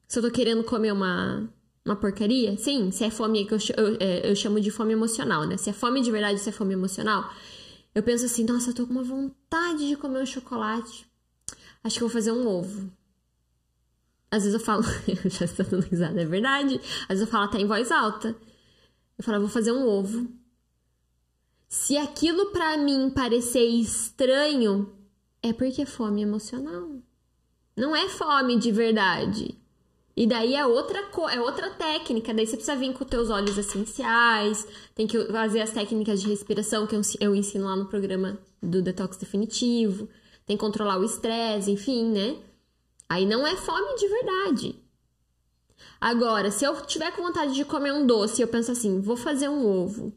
[0.07, 1.47] Se eu tô querendo comer uma,
[1.85, 2.57] uma porcaria?
[2.57, 5.55] Sim, se é fome que eu, eu, é, eu chamo de fome emocional, né?
[5.55, 7.31] Se é fome de verdade, se é fome emocional,
[7.93, 11.07] eu penso assim, nossa, eu tô com uma vontade de comer um chocolate.
[11.83, 12.91] Acho que eu vou fazer um ovo.
[14.31, 16.79] Às vezes eu falo, eu já estou dando risada, é verdade.
[17.03, 18.35] Às vezes eu falo até em voz alta.
[19.17, 20.27] Eu falo, vou fazer um ovo.
[21.67, 24.91] Se aquilo para mim parecer estranho,
[25.41, 26.89] é porque é fome emocional.
[27.75, 29.57] Não é fome de verdade.
[30.15, 30.99] E daí é outra,
[31.31, 32.33] é outra técnica.
[32.33, 36.85] Daí você precisa vir com teus óleos essenciais, tem que fazer as técnicas de respiração
[36.85, 40.09] que eu ensino lá no programa do Detox Definitivo,
[40.45, 42.35] tem que controlar o estresse, enfim, né?
[43.09, 44.83] Aí não é fome de verdade.
[45.99, 49.17] Agora, se eu tiver com vontade de comer um doce e eu penso assim, vou
[49.17, 50.13] fazer um ovo,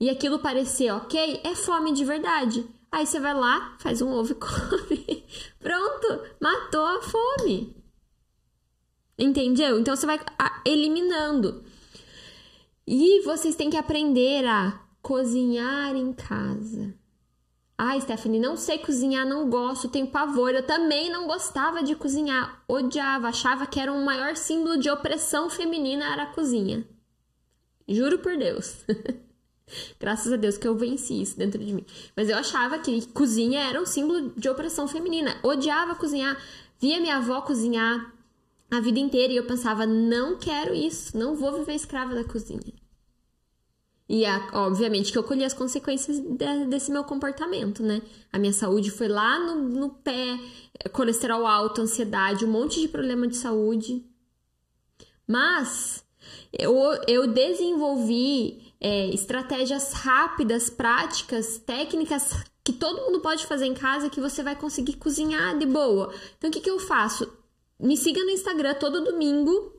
[0.00, 2.64] e aquilo parecer ok, é fome de verdade.
[2.90, 5.24] Aí você vai lá, faz um ovo e come.
[5.58, 7.76] Pronto, matou a fome.
[9.18, 9.80] Entendeu?
[9.80, 10.20] Então você vai
[10.64, 11.64] eliminando.
[12.86, 16.94] E vocês têm que aprender a cozinhar em casa.
[17.80, 20.50] Ai, Stephanie, não sei cozinhar, não gosto, tenho pavor.
[20.50, 25.48] Eu também não gostava de cozinhar, odiava, achava que era um maior símbolo de opressão
[25.48, 26.84] feminina era a cozinha.
[27.88, 28.84] Juro por Deus.
[30.00, 31.86] Graças a Deus que eu venci isso dentro de mim.
[32.16, 35.38] Mas eu achava que cozinha era um símbolo de opressão feminina.
[35.44, 36.36] Odiava cozinhar,
[36.80, 38.12] via minha avó cozinhar
[38.70, 42.74] a vida inteira e eu pensava, não quero isso, não vou viver escrava da cozinha.
[44.08, 48.00] E obviamente que eu colhi as consequências de, desse meu comportamento, né?
[48.32, 50.38] A minha saúde foi lá no, no pé,
[50.92, 54.02] colesterol alto, ansiedade, um monte de problema de saúde.
[55.26, 56.02] Mas
[56.50, 56.74] eu,
[57.06, 62.32] eu desenvolvi é, estratégias rápidas, práticas, técnicas
[62.64, 66.14] que todo mundo pode fazer em casa que você vai conseguir cozinhar de boa.
[66.36, 67.30] Então, o que, que eu faço?
[67.78, 69.77] Me siga no Instagram todo domingo.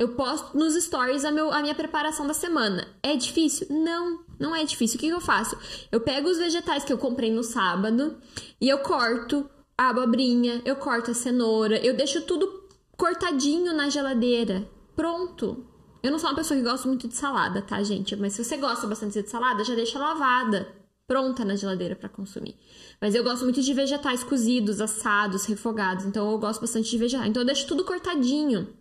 [0.00, 2.88] Eu posto nos stories a, meu, a minha preparação da semana.
[3.02, 3.66] É difícil?
[3.68, 4.96] Não, não é difícil.
[4.96, 5.58] O que, que eu faço?
[5.92, 8.16] Eu pego os vegetais que eu comprei no sábado
[8.58, 9.46] e eu corto
[9.76, 12.64] a abobrinha, eu corto a cenoura, eu deixo tudo
[12.96, 14.66] cortadinho na geladeira.
[14.96, 15.66] Pronto.
[16.02, 18.16] Eu não sou uma pessoa que gosta muito de salada, tá, gente?
[18.16, 20.66] Mas se você gosta bastante de salada, já deixa lavada,
[21.06, 22.56] pronta na geladeira para consumir.
[22.98, 26.06] Mas eu gosto muito de vegetais cozidos, assados, refogados.
[26.06, 27.28] Então eu gosto bastante de vegetais.
[27.28, 28.79] Então eu deixo tudo cortadinho.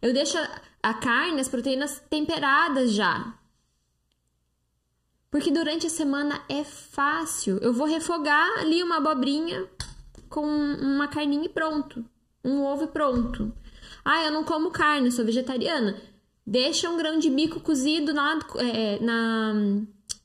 [0.00, 0.36] Eu deixo
[0.82, 3.34] a carne, as proteínas temperadas já.
[5.30, 7.58] Porque durante a semana é fácil.
[7.58, 9.68] Eu vou refogar ali uma abobrinha
[10.28, 12.04] com uma carninha e pronto.
[12.44, 13.52] Um ovo e pronto.
[14.04, 16.00] Ah, eu não como carne, sou vegetariana.
[16.46, 19.52] Deixa um grão de bico cozido na, é, na,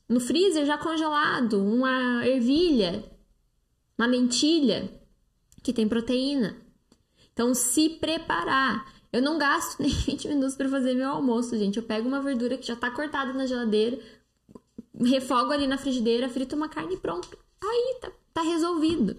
[0.08, 3.04] no freezer já congelado, uma ervilha,
[3.98, 4.88] uma lentilha
[5.62, 6.56] que tem proteína.
[7.32, 8.86] Então, se preparar.
[9.12, 11.76] Eu não gasto nem 20 minutos para fazer meu almoço, gente.
[11.76, 13.98] Eu pego uma verdura que já tá cortada na geladeira,
[14.98, 17.36] refogo ali na frigideira, frito uma carne e pronto.
[17.62, 19.16] Aí tá, tá resolvido.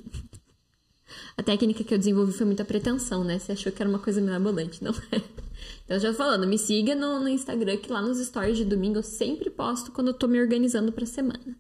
[1.38, 3.38] A técnica que eu desenvolvi foi muita pretensão, né?
[3.38, 5.22] Você achou que era uma coisa mirabolante, não é?
[5.86, 9.04] Então, já falando, me siga no, no, Instagram, que lá nos stories de domingo eu
[9.04, 11.58] sempre posto quando eu tô me organizando pra semana.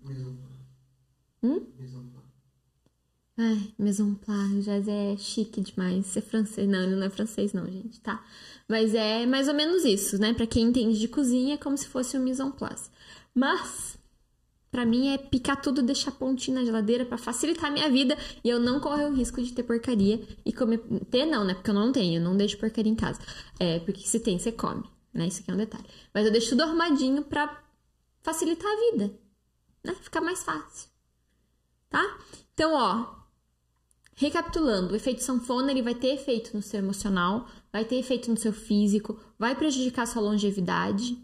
[1.42, 1.66] Hum?
[3.36, 6.06] Ai, maison plat, já é chique demais.
[6.06, 6.70] Ser francês.
[6.70, 8.24] Não, ele não é francês, não, gente, tá?
[8.68, 10.34] Mas é mais ou menos isso, né?
[10.34, 12.90] Pra quem entende de cozinha, é como se fosse um maison place.
[13.34, 13.98] Mas,
[14.72, 18.50] para mim é picar tudo, deixar pontinho na geladeira para facilitar a minha vida e
[18.50, 20.80] eu não correr o risco de ter porcaria e comer.
[21.10, 21.56] Ter não, né?
[21.56, 23.20] Porque eu não tenho, eu não deixo porcaria em casa.
[23.60, 25.28] É, porque se tem, você come, né?
[25.28, 25.86] Isso aqui é um detalhe.
[26.14, 27.64] Mas eu deixo tudo arrumadinho pra
[28.22, 29.20] facilitar a vida,
[29.84, 29.96] né?
[29.96, 30.90] Ficar mais fácil.
[31.90, 32.18] Tá?
[32.54, 33.23] Então, ó,
[34.16, 38.38] recapitulando, o efeito sanfona ele vai ter efeito no seu emocional, vai ter efeito no
[38.38, 41.18] seu físico, vai prejudicar sua longevidade,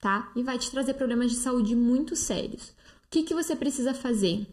[0.00, 0.30] tá?
[0.36, 2.68] E vai te trazer problemas de saúde muito sérios.
[3.06, 4.46] O que, que você precisa fazer?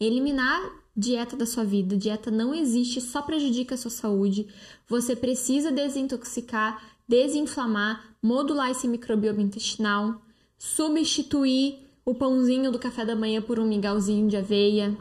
[0.00, 1.96] Eliminar dieta da sua vida.
[1.96, 4.48] Dieta não existe, só prejudica a sua saúde.
[4.88, 10.22] Você precisa desintoxicar, desinflamar, modular esse microbioma intestinal,
[10.56, 14.96] substituir o pãozinho do café da manhã por um mingauzinho de aveia,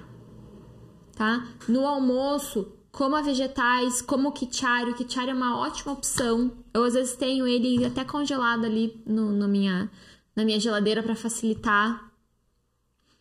[1.16, 1.48] tá?
[1.68, 4.92] No almoço, coma vegetais, como o kichari.
[4.92, 6.52] O kichari é uma ótima opção.
[6.74, 9.90] Eu às vezes tenho ele até congelado ali no, no minha,
[10.36, 12.12] na minha geladeira para facilitar.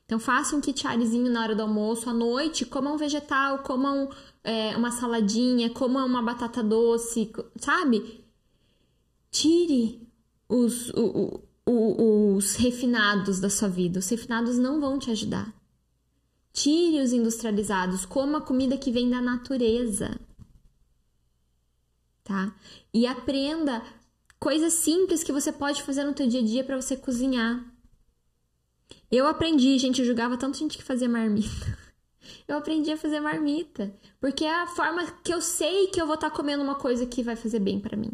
[0.05, 4.09] Então, faça um kitcharizinho na hora do almoço, à noite, coma um vegetal, coma um,
[4.45, 8.23] é, uma saladinha, coma uma batata doce, sabe?
[9.31, 10.07] Tire
[10.47, 14.01] os, o, o, os refinados da sua vida.
[14.01, 15.62] Os refinados não vão te ajudar.
[16.53, 20.21] Tire os industrializados, coma comida que vem da natureza.
[22.25, 22.55] tá?
[22.93, 23.83] E aprenda
[24.39, 27.65] coisas simples que você pode fazer no teu dia a dia para você cozinhar.
[29.11, 31.79] Eu aprendi, gente, eu julgava tanto gente que fazia marmita.
[32.47, 36.15] Eu aprendi a fazer marmita, porque é a forma que eu sei que eu vou
[36.15, 38.13] estar tá comendo uma coisa que vai fazer bem para mim.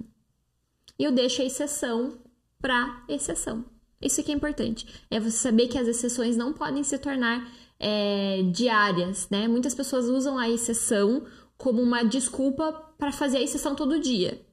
[0.98, 2.18] E eu deixo a exceção
[2.58, 3.64] para exceção.
[4.00, 4.86] Isso que é importante.
[5.10, 9.46] É você saber que as exceções não podem se tornar é, diárias, né?
[9.46, 11.24] Muitas pessoas usam a exceção
[11.56, 14.44] como uma desculpa para fazer a exceção todo dia.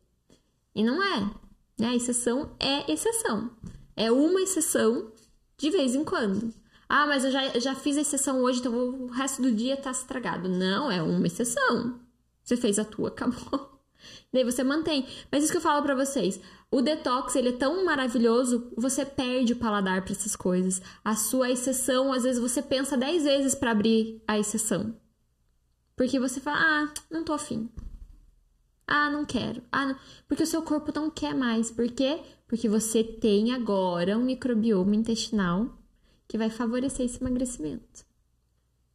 [0.73, 1.19] E não é.
[1.80, 1.88] Né?
[1.88, 3.51] A exceção é exceção.
[3.95, 5.11] É uma exceção
[5.57, 6.53] de vez em quando.
[6.88, 9.91] Ah, mas eu já, já fiz a exceção hoje, então o resto do dia tá
[9.91, 10.47] estragado.
[10.47, 11.99] Não, é uma exceção.
[12.43, 13.74] Você fez a tua, acabou.
[14.32, 15.08] Daí você mantém.
[15.32, 16.39] Mas isso que eu falo para vocês.
[16.72, 20.82] O detox, ele é tão maravilhoso, você perde o paladar para essas coisas.
[21.03, 24.95] A sua exceção, às vezes você pensa 10 vezes para abrir a exceção.
[25.95, 27.70] Porque você fala: "Ah, não tô afim.
[28.88, 29.64] Ah, não quero.
[29.72, 29.95] Ah, não.
[30.28, 31.72] Porque o seu corpo não quer mais.
[31.72, 32.22] Por quê?
[32.47, 35.76] Porque você tem agora um microbioma intestinal
[36.28, 38.05] que vai favorecer esse emagrecimento.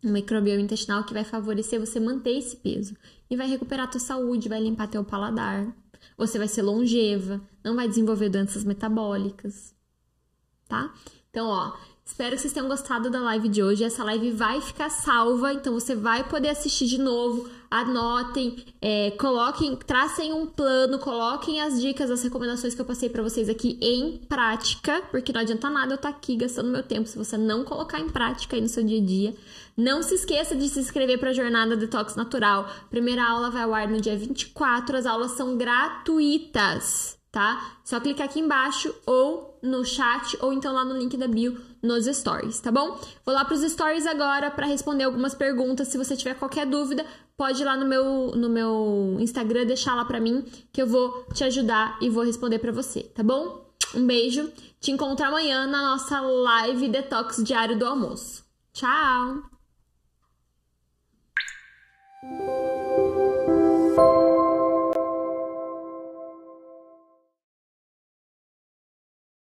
[0.03, 2.97] Um microbioma intestinal que vai favorecer você manter esse peso
[3.29, 5.75] e vai recuperar a tua saúde, vai limpar teu paladar.
[6.17, 9.75] Você vai ser longeva, não vai desenvolver doenças metabólicas,
[10.67, 10.93] tá?
[11.31, 11.77] Então, ó,
[12.11, 13.85] Espero que vocês tenham gostado da live de hoje.
[13.85, 17.49] Essa live vai ficar salva, então você vai poder assistir de novo.
[17.71, 23.23] Anotem, é, coloquem, tracem um plano, coloquem as dicas, as recomendações que eu passei para
[23.23, 27.09] vocês aqui em prática, porque não adianta nada eu estar tá aqui gastando meu tempo
[27.09, 29.37] se você não colocar em prática aí no seu dia a dia.
[29.77, 32.69] Não se esqueça de se inscrever para a Jornada Detox Natural.
[32.91, 37.77] Primeira aula vai ao ar no dia 24, as aulas são gratuitas tá?
[37.85, 42.07] Só clicar aqui embaixo ou no chat ou então lá no link da bio nos
[42.07, 42.99] stories, tá bom?
[43.25, 45.89] Vou lá para os stories agora para responder algumas perguntas.
[45.89, 47.07] Se você tiver qualquer dúvida,
[47.41, 51.25] pode ir lá no meu no meu Instagram deixar lá para mim que eu vou
[51.33, 53.67] te ajudar e vou responder para você, tá bom?
[53.95, 54.53] Um beijo.
[54.79, 58.45] Te encontro amanhã na nossa live detox diário do almoço.
[58.75, 59.41] Tchau.